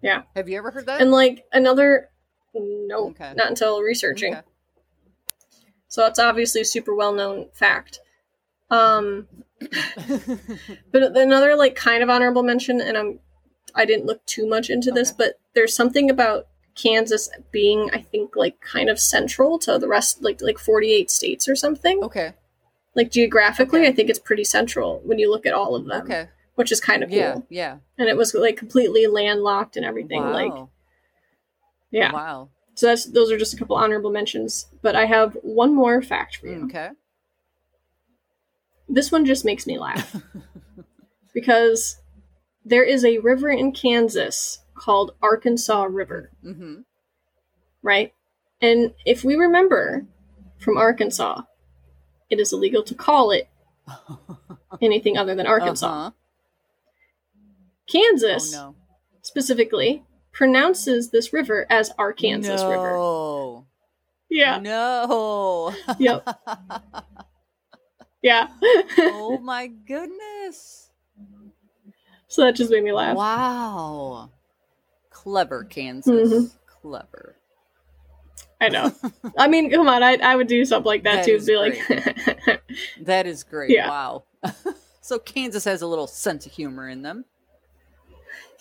[0.00, 0.22] Yeah.
[0.34, 1.02] Have you ever heard that?
[1.02, 2.08] And like another
[2.54, 3.34] no, Okay.
[3.36, 4.32] not until researching.
[4.34, 4.42] Okay.
[5.92, 8.00] So it's obviously a super well known fact.
[8.70, 9.26] Um
[10.90, 13.18] but another like kind of honorable mention and I'm
[13.74, 18.36] I didn't look too much into this, but there's something about Kansas being I think
[18.36, 22.02] like kind of central to the rest like like 48 states or something.
[22.04, 22.32] okay.
[22.94, 23.88] Like geographically, Okay.
[23.90, 26.04] I think it's pretty central when you look at all of them.
[26.04, 26.28] Okay.
[26.54, 27.18] Which is kind of cool.
[27.18, 27.36] Yeah.
[27.50, 27.76] Yeah.
[27.98, 30.22] And it was like completely landlocked and everything.
[30.22, 30.32] Wow.
[30.32, 30.68] Like
[31.90, 32.12] yeah.
[32.12, 32.48] Wow.
[32.74, 34.66] So that's those are just a couple honorable mentions.
[34.80, 36.64] But I have one more fact for you.
[36.64, 36.90] Okay.
[38.88, 40.16] This one just makes me laugh
[41.34, 41.98] because
[42.64, 46.80] there is a river in Kansas called Arkansas River, mm-hmm.
[47.82, 48.12] right?
[48.60, 50.06] And if we remember
[50.58, 51.42] from Arkansas,
[52.30, 53.48] it is illegal to call it
[54.80, 55.86] anything other than Arkansas.
[55.86, 56.10] Uh-huh.
[57.90, 58.76] Kansas Oh no.
[59.22, 60.04] specifically
[60.42, 62.94] pronounces this river as Arkansas River.
[62.94, 63.66] no.
[64.28, 64.58] Yeah.
[64.58, 65.72] No.
[66.00, 66.28] Yep.
[68.22, 68.48] Yeah.
[68.98, 70.90] oh my goodness.
[72.26, 73.16] so that just made me laugh.
[73.16, 74.30] Wow.
[75.10, 76.32] Clever, Kansas.
[76.32, 76.50] Mhm.
[76.66, 77.36] Clever.
[78.60, 78.92] I know.
[79.38, 81.46] I mean, come on, I, I would do something like that, That too.
[81.46, 82.62] Be like,
[83.02, 83.70] That is great.
[83.70, 83.88] Yeah.
[83.88, 84.24] Wow.
[85.00, 87.26] so Kansas has a little sense of humor in them.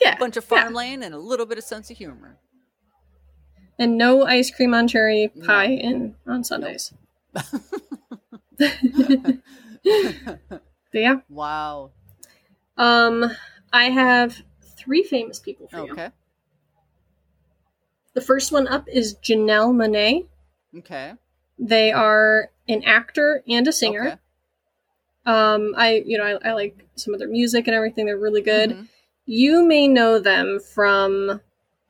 [0.02, 0.16] Yeah.
[0.16, 0.62] A bunch of yeah.
[0.64, 2.38] farmland and a little bit of sense of humor.
[3.80, 5.46] And no ice cream on cherry No.
[5.46, 6.94] pie in on Sundays.
[10.94, 11.16] But yeah.
[11.30, 11.92] wow.
[12.78, 13.32] Um,
[13.72, 14.42] I have
[14.78, 15.92] three famous people for you.
[15.94, 16.10] Okay.
[18.14, 20.28] The first one up is Janelle Monáe.
[20.80, 21.14] Okay.
[21.58, 24.02] They are an actor and a singer.
[24.06, 24.16] Okay.
[25.26, 28.06] Um, I you know I, I like some of their music and everything.
[28.06, 28.72] They're really good.
[28.72, 28.88] Mhm.
[29.32, 31.40] You may know them from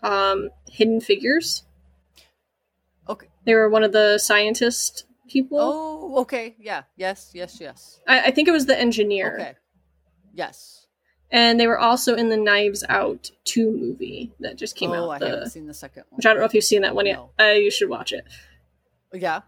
[0.04, 1.64] um, Hidden Figures.
[3.10, 3.30] Okay.
[3.46, 5.58] They were one of the scientist people.
[5.60, 6.56] Oh, okay.
[6.60, 6.84] Yeah.
[6.98, 7.32] Yes.
[7.34, 7.58] Yes.
[7.60, 8.00] Yes.
[8.08, 9.40] I, I think it was the engineer.
[9.40, 9.54] Okay.
[10.36, 10.86] Yes.
[11.32, 14.98] And they were also in the Knives Out 2 movie that just came out.
[14.98, 15.16] oh, out.
[15.16, 16.18] I the- haven't seen the second one.
[16.18, 17.16] which I don't know if you've seen that one yet.
[17.16, 17.32] No.
[17.44, 18.24] Uh, you should watch it.
[19.14, 19.42] Yeah.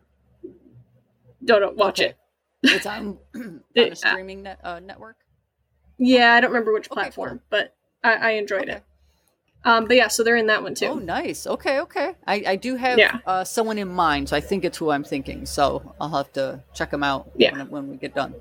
[1.46, 2.10] Don't, don't watch Okay.
[2.10, 2.18] it.
[2.64, 5.18] It's on, on a streaming net, uh, network.
[6.00, 8.74] Yeah, I don't remember which Okay, platform, but I, I enjoyed Okay.
[8.74, 8.84] it.
[9.66, 10.88] Um, but yeah, so they're in that one too.
[10.88, 11.48] Oh, nice.
[11.48, 12.16] Okay, okay.
[12.28, 13.20] I, I do have Yeah.
[13.26, 15.46] uh, someone in mind, so I think it's who I'm thinking.
[15.46, 17.54] So I'll have to check them out Yeah.
[17.54, 18.36] when, when we get done.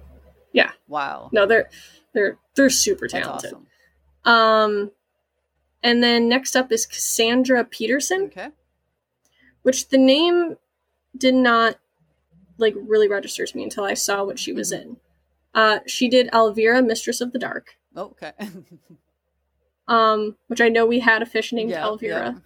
[0.52, 0.72] Yeah.
[0.88, 1.28] Wow.
[1.32, 1.70] No, they're
[2.12, 3.54] they're they're super That's talented.
[3.54, 3.66] awesome.
[4.24, 4.90] Um,
[5.82, 8.48] and then next up is Cassandra Peterson, Okay.
[9.62, 10.56] which the name
[11.16, 11.76] did not
[12.58, 14.82] like really register to me until I saw what she was Mhm.
[14.82, 14.96] in.
[15.54, 18.32] Uh, she did Elvira, Mistress of the Dark, Oh, okay.
[19.88, 22.42] um, which I know we had a fish named Yeah, Elvira,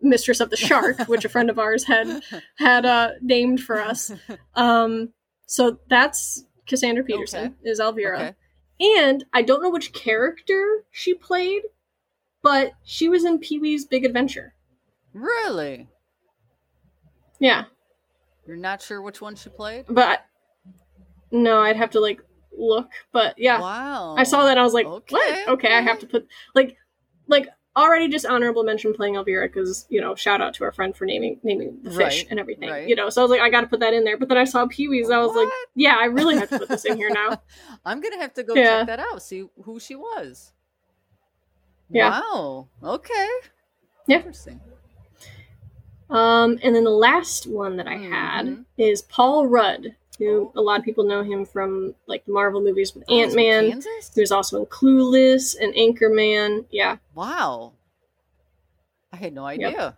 [0.00, 2.22] Mistress of the Shark, which a friend of ours had
[2.58, 4.12] had uh, named for us.
[4.54, 5.12] Um,
[5.46, 8.34] so that's Cassandra Peterson is Elvira, Okay.
[8.98, 11.62] and I don't know which character she played,
[12.42, 14.54] but she was in Pee Wee's Big Adventure.
[15.12, 15.88] Really?
[17.38, 17.64] Yeah,
[18.46, 19.84] You're not sure which one she played?
[19.88, 20.24] but
[21.30, 22.20] no, I'd have to like
[22.56, 22.88] look.
[23.12, 24.14] But yeah, Wow.
[24.16, 24.58] I saw that.
[24.58, 25.48] I was like, Okay, what?
[25.48, 26.76] Okay, I have to put like
[27.28, 30.94] like already just honorable mention playing Elvira because you know shout out to our friend
[30.94, 32.68] for naming naming the fish Right, and everything.
[32.70, 32.86] right.
[32.88, 34.18] You know, so I was like, I got to put that in there.
[34.18, 35.08] But then I saw Pee Wee's.
[35.10, 37.40] I was like, yeah, I really have to put this in here now.
[37.86, 38.78] I'm gonna have to go Yeah.
[38.80, 39.22] check that out.
[39.22, 40.52] See who she was.
[41.90, 42.20] Yeah.
[42.20, 42.68] Wow.
[42.82, 43.28] Okay.
[44.06, 44.16] Yeah.
[44.18, 44.60] Interesting.
[46.10, 48.64] Um, and then the last one that I had Mhm.
[48.76, 52.94] is Paul Rudd, who a lot of people know him from like the Marvel movies
[52.94, 53.80] with Oh, Ant Man.
[54.14, 56.66] He was also in Clueless and Anchorman.
[56.70, 57.72] Yeah, Wow.
[59.12, 59.68] I had no Yep.
[59.68, 59.96] idea.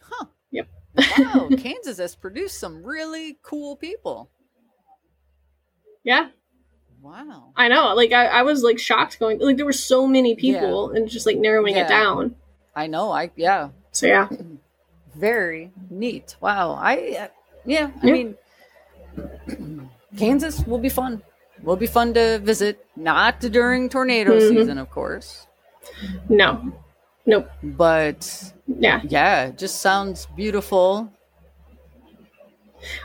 [0.00, 0.26] Huh.
[0.50, 0.68] Yep.
[1.18, 1.48] Wow.
[1.58, 4.30] Kansas has produced some really cool people.
[6.04, 6.28] yeah,
[7.02, 7.52] Wow.
[7.56, 7.94] I know.
[7.94, 11.26] Like I, I was like shocked going like there were so many people and just
[11.26, 11.84] like narrowing Yeah.
[11.84, 12.34] it down.
[12.74, 13.10] I know.
[13.12, 13.68] I yeah.
[13.92, 14.28] So yeah,
[15.14, 16.36] Very neat.
[16.40, 16.72] Wow.
[16.72, 17.28] I uh,
[17.64, 17.90] yeah.
[18.02, 18.12] I Yeah.
[18.12, 18.36] mean,
[20.16, 21.22] Kansas will be fun.
[21.62, 22.84] Will be fun to visit.
[22.96, 24.48] Not during tornado Mhm.
[24.48, 25.46] season, of course,
[26.28, 26.72] no,
[27.26, 29.00] nope, but yeah.
[29.08, 31.10] yeah, just sounds beautiful.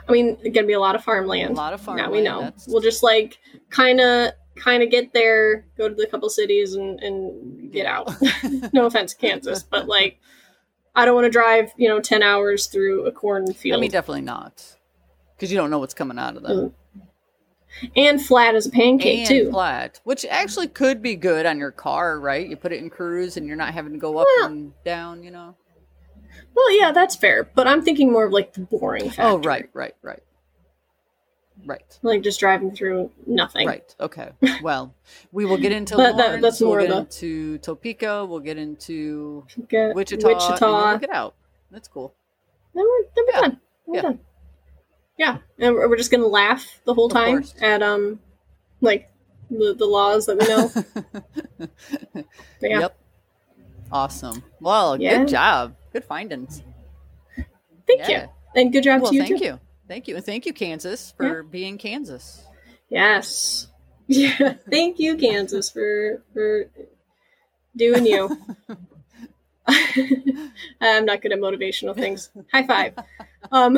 [0.08, 1.54] I mean, it's gonna be a lot of farmland.
[1.54, 1.58] A farmland.
[1.58, 2.52] lot of now we know.
[2.68, 3.40] We'll just like
[3.72, 8.12] kind of kind of get there, go to the couple cities, and and get out.
[8.74, 10.20] no offense, Kansas, but like,
[10.96, 14.22] I don't want to drive, you know, ten hours through a cornfield I mean, definitely
[14.22, 14.78] not,
[15.44, 16.74] because you don't know what's coming out of them.
[17.82, 19.52] Mm, and flat as a pancake and too.
[19.52, 22.48] flat, which actually could be good on your car, right?
[22.48, 25.22] You put it in cruise, and you're not having to go up Well- and down.
[25.22, 25.56] You know.
[26.56, 29.24] Well, yeah, that's fair, but I'm thinking more of like the boring factor.
[29.24, 30.24] Oh, right, right, right,
[31.66, 33.68] right, like just driving through nothing.
[33.68, 33.94] right.
[34.00, 34.30] Okay.
[34.64, 34.94] Well,
[35.34, 36.42] we will get into that- Lawrence.
[36.42, 38.26] that's we'll more get the- into Topeka.
[38.26, 40.30] We'll get into Get Wichita.
[40.30, 40.90] And Wichita.
[40.90, 41.36] we'll get out.
[41.70, 42.14] That's cool.
[42.74, 43.42] Then we're, then we're Yeah.
[43.42, 43.60] done.
[43.86, 44.02] We're Yeah.
[44.04, 44.20] done.
[45.18, 48.20] Yeah, and we're just gonna laugh the whole time at um,
[48.82, 49.12] like
[49.52, 50.72] the the laws that we know.
[52.62, 52.98] Yeah, Yep.
[53.92, 54.44] Awesome.
[54.62, 55.18] Well, Yeah.
[55.20, 55.76] good job.
[55.92, 56.64] Good findings.
[57.88, 58.24] thank Yeah.
[58.24, 58.30] you,
[58.62, 59.46] and good job Well, to you thank too.
[59.46, 59.60] you.
[59.88, 60.16] Thank you.
[60.16, 62.44] And thank you, Kansas, for being Kansas.
[62.90, 63.68] Yes,
[64.08, 64.54] yeah.
[64.70, 66.70] Thank you, Kansas, for for
[67.76, 68.36] doing you.
[70.82, 72.30] I'm not good at motivational things.
[72.52, 72.94] High five.
[73.52, 73.78] Um,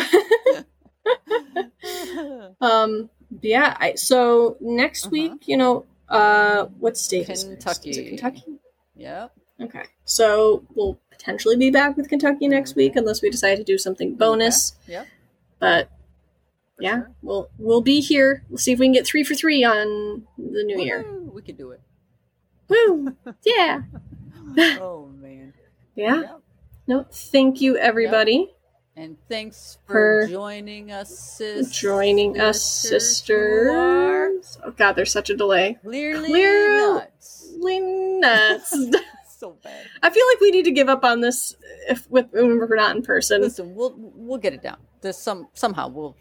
[2.62, 3.10] um,
[3.42, 3.76] yeah.
[3.80, 5.12] I, so next Uh-huh.
[5.12, 7.28] week, you know, uh, what state?
[7.28, 7.90] Kentucky.
[7.92, 8.44] Is it Kentucky?
[8.96, 9.32] yep.
[9.62, 9.84] Okay.
[10.04, 12.86] So we'll potentially be back with Kentucky next Okay.
[12.86, 14.74] week unless we decide to do something bonus.
[14.88, 15.08] Yep.
[15.60, 15.90] But
[16.76, 17.12] for yeah, sure.
[17.22, 18.44] we'll we'll be here.
[18.50, 21.06] We'll see if we can get three for three on the new year.
[21.34, 21.82] We could do it.
[22.68, 23.16] Woo!
[23.46, 23.82] Yeah.
[24.82, 25.54] oh man.
[25.96, 26.22] Yeah.
[26.22, 26.42] Yep.
[26.88, 28.54] No, thank you everybody
[28.98, 31.70] And thanks for, For joining us, sis.
[31.70, 34.58] joining us, sisters.
[34.64, 35.78] Oh god, there's such a delay.
[35.84, 37.52] Clearly Clear- nuts.
[37.58, 38.70] Nuts.
[39.38, 39.86] so bad.
[40.02, 41.56] I feel like we need to give up on this
[41.90, 43.42] if with when we're not in person.
[43.42, 44.78] Listen, we'll we'll get it down.
[45.02, 46.16] There's some somehow we'll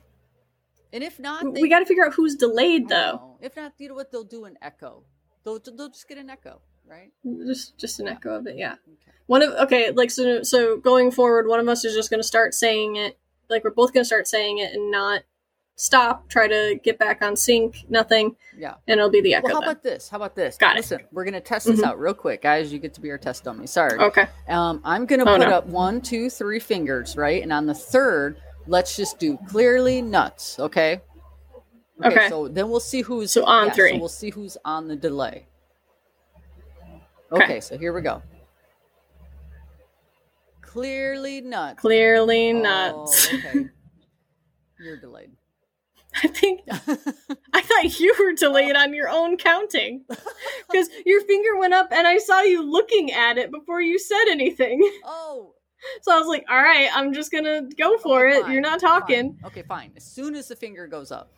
[0.92, 3.20] And if not, we got to figure out who's delayed though.
[3.22, 4.10] Oh, if not, you know what?
[4.10, 5.04] They'll do an echo.
[5.44, 7.12] They'll they'll just get an echo, right?
[7.46, 8.72] Just just an echo of it, yeah.
[8.72, 9.12] Okay.
[9.26, 12.26] One of okay, like so so going forward, one of us is just going to
[12.26, 13.18] start saying it.
[13.48, 15.22] Like we're both going to start saying it and not
[15.76, 16.28] stop.
[16.28, 17.84] Try to get back on sync.
[17.88, 18.74] Nothing, Yeah.
[18.86, 19.46] and it'll be the echo.
[19.46, 19.70] Well, how then.
[19.70, 20.08] about this?
[20.08, 20.56] How about this?
[20.56, 20.80] Got it.
[20.80, 21.84] Listen, we're gonna test this Mhm.
[21.84, 22.72] out real quick, guys.
[22.72, 23.66] You get to be our test dummy.
[23.66, 23.98] Sorry.
[23.98, 24.26] Okay.
[24.48, 25.54] Um, I'm gonna Oh, put no.
[25.54, 27.42] up one, two, three fingers, right?
[27.42, 31.00] And on the third, let's just do clearly nuts, okay?
[32.04, 32.28] Okay.
[32.28, 33.92] So then we'll see who's So on yeah, three.
[33.92, 35.46] So we'll see who's on the delay.
[37.32, 37.44] Okay.
[37.44, 38.22] Okay, so here we go.
[40.60, 41.80] Clearly nuts.
[41.80, 43.32] Clearly Oh, nuts.
[43.34, 43.66] okay.
[44.80, 45.30] You're delayed.
[46.22, 50.04] I think I thought you were delayed on your own counting
[50.70, 54.26] because your finger went up and I saw you looking at it before you said
[54.28, 54.80] anything.
[55.04, 55.54] oh,
[56.02, 58.42] So I was like, "All right, I'm just gonna go for okay, it.
[58.42, 58.90] fine, You're not fine.
[59.00, 59.92] talking." Okay, fine.
[59.96, 61.32] As soon as the finger goes up.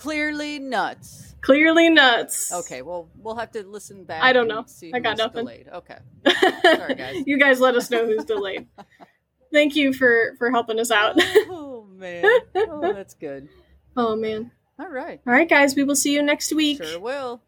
[0.00, 1.34] Clearly nuts.
[1.42, 2.50] Clearly nuts.
[2.50, 4.22] Okay, well, we'll have to listen back.
[4.22, 4.64] I don't know.
[4.66, 5.44] See I got nothing.
[5.44, 5.68] Delayed.
[5.70, 5.98] Okay.
[6.62, 7.22] Sorry, guys.
[7.26, 8.66] you guys let us know who's delayed.
[9.52, 11.16] Thank you for for helping us out.
[11.50, 12.24] oh man.
[12.56, 13.50] Oh, that's good.
[13.94, 14.52] oh man.
[14.78, 15.20] All right.
[15.26, 15.76] All right, guys.
[15.76, 16.82] We will see you next week.
[16.82, 17.42] Sure will.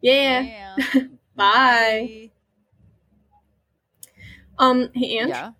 [0.00, 0.76] Yeah.
[0.94, 1.02] Yeah.
[1.34, 2.30] Bye.
[4.56, 4.90] Um.
[4.94, 5.30] Hey, Ange.
[5.30, 5.50] Yeah.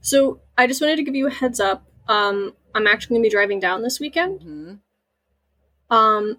[0.00, 1.86] So I just wanted to give you a heads up.
[2.08, 4.42] Um, I'm actually gonna be driving down this weekend.
[4.42, 4.74] hmm
[5.94, 6.38] Um,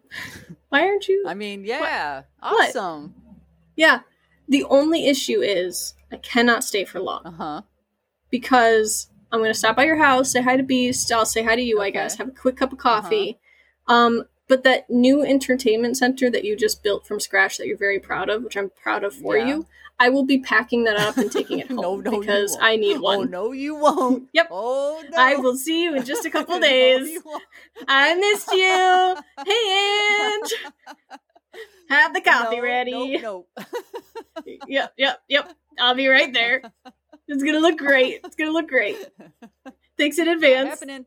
[0.70, 1.26] why aren't you?
[1.28, 2.24] I mean, yeah.
[2.40, 2.70] What?
[2.70, 3.16] Awesome.
[3.76, 4.02] yeah.
[4.48, 7.62] The only issue is I cannot stay for long Uh huh.
[8.30, 11.12] because I'm gonna stop by your house, say hi to Beast.
[11.12, 12.16] I'll say hi to you, I guess.
[12.18, 13.40] Have a quick cup of coffee.
[13.88, 18.00] Um, but that new entertainment center that you just built from scratch that you're very
[18.00, 19.48] proud of, which I'm proud of for Yeah.
[19.48, 19.68] you,
[20.02, 22.58] I will be packing that up and taking it home No, no, because.
[22.60, 23.30] I need Oh one.
[23.30, 24.30] no, you won't.
[24.34, 24.48] Yep.
[24.52, 25.18] Oh no.
[25.18, 27.20] I will see you in just a couple days.
[27.88, 29.16] I missed you.
[29.46, 31.20] Hey, Ange.
[31.90, 33.18] Have the coffee No, ready.
[33.20, 33.64] No, no.
[34.68, 35.54] Yep, yep, yep.
[35.80, 36.64] I'll be right there.
[37.28, 38.22] It's gonna look great.
[38.24, 38.98] It's gonna look great.
[39.98, 40.70] Thanks in Not advance.
[40.70, 41.06] happening.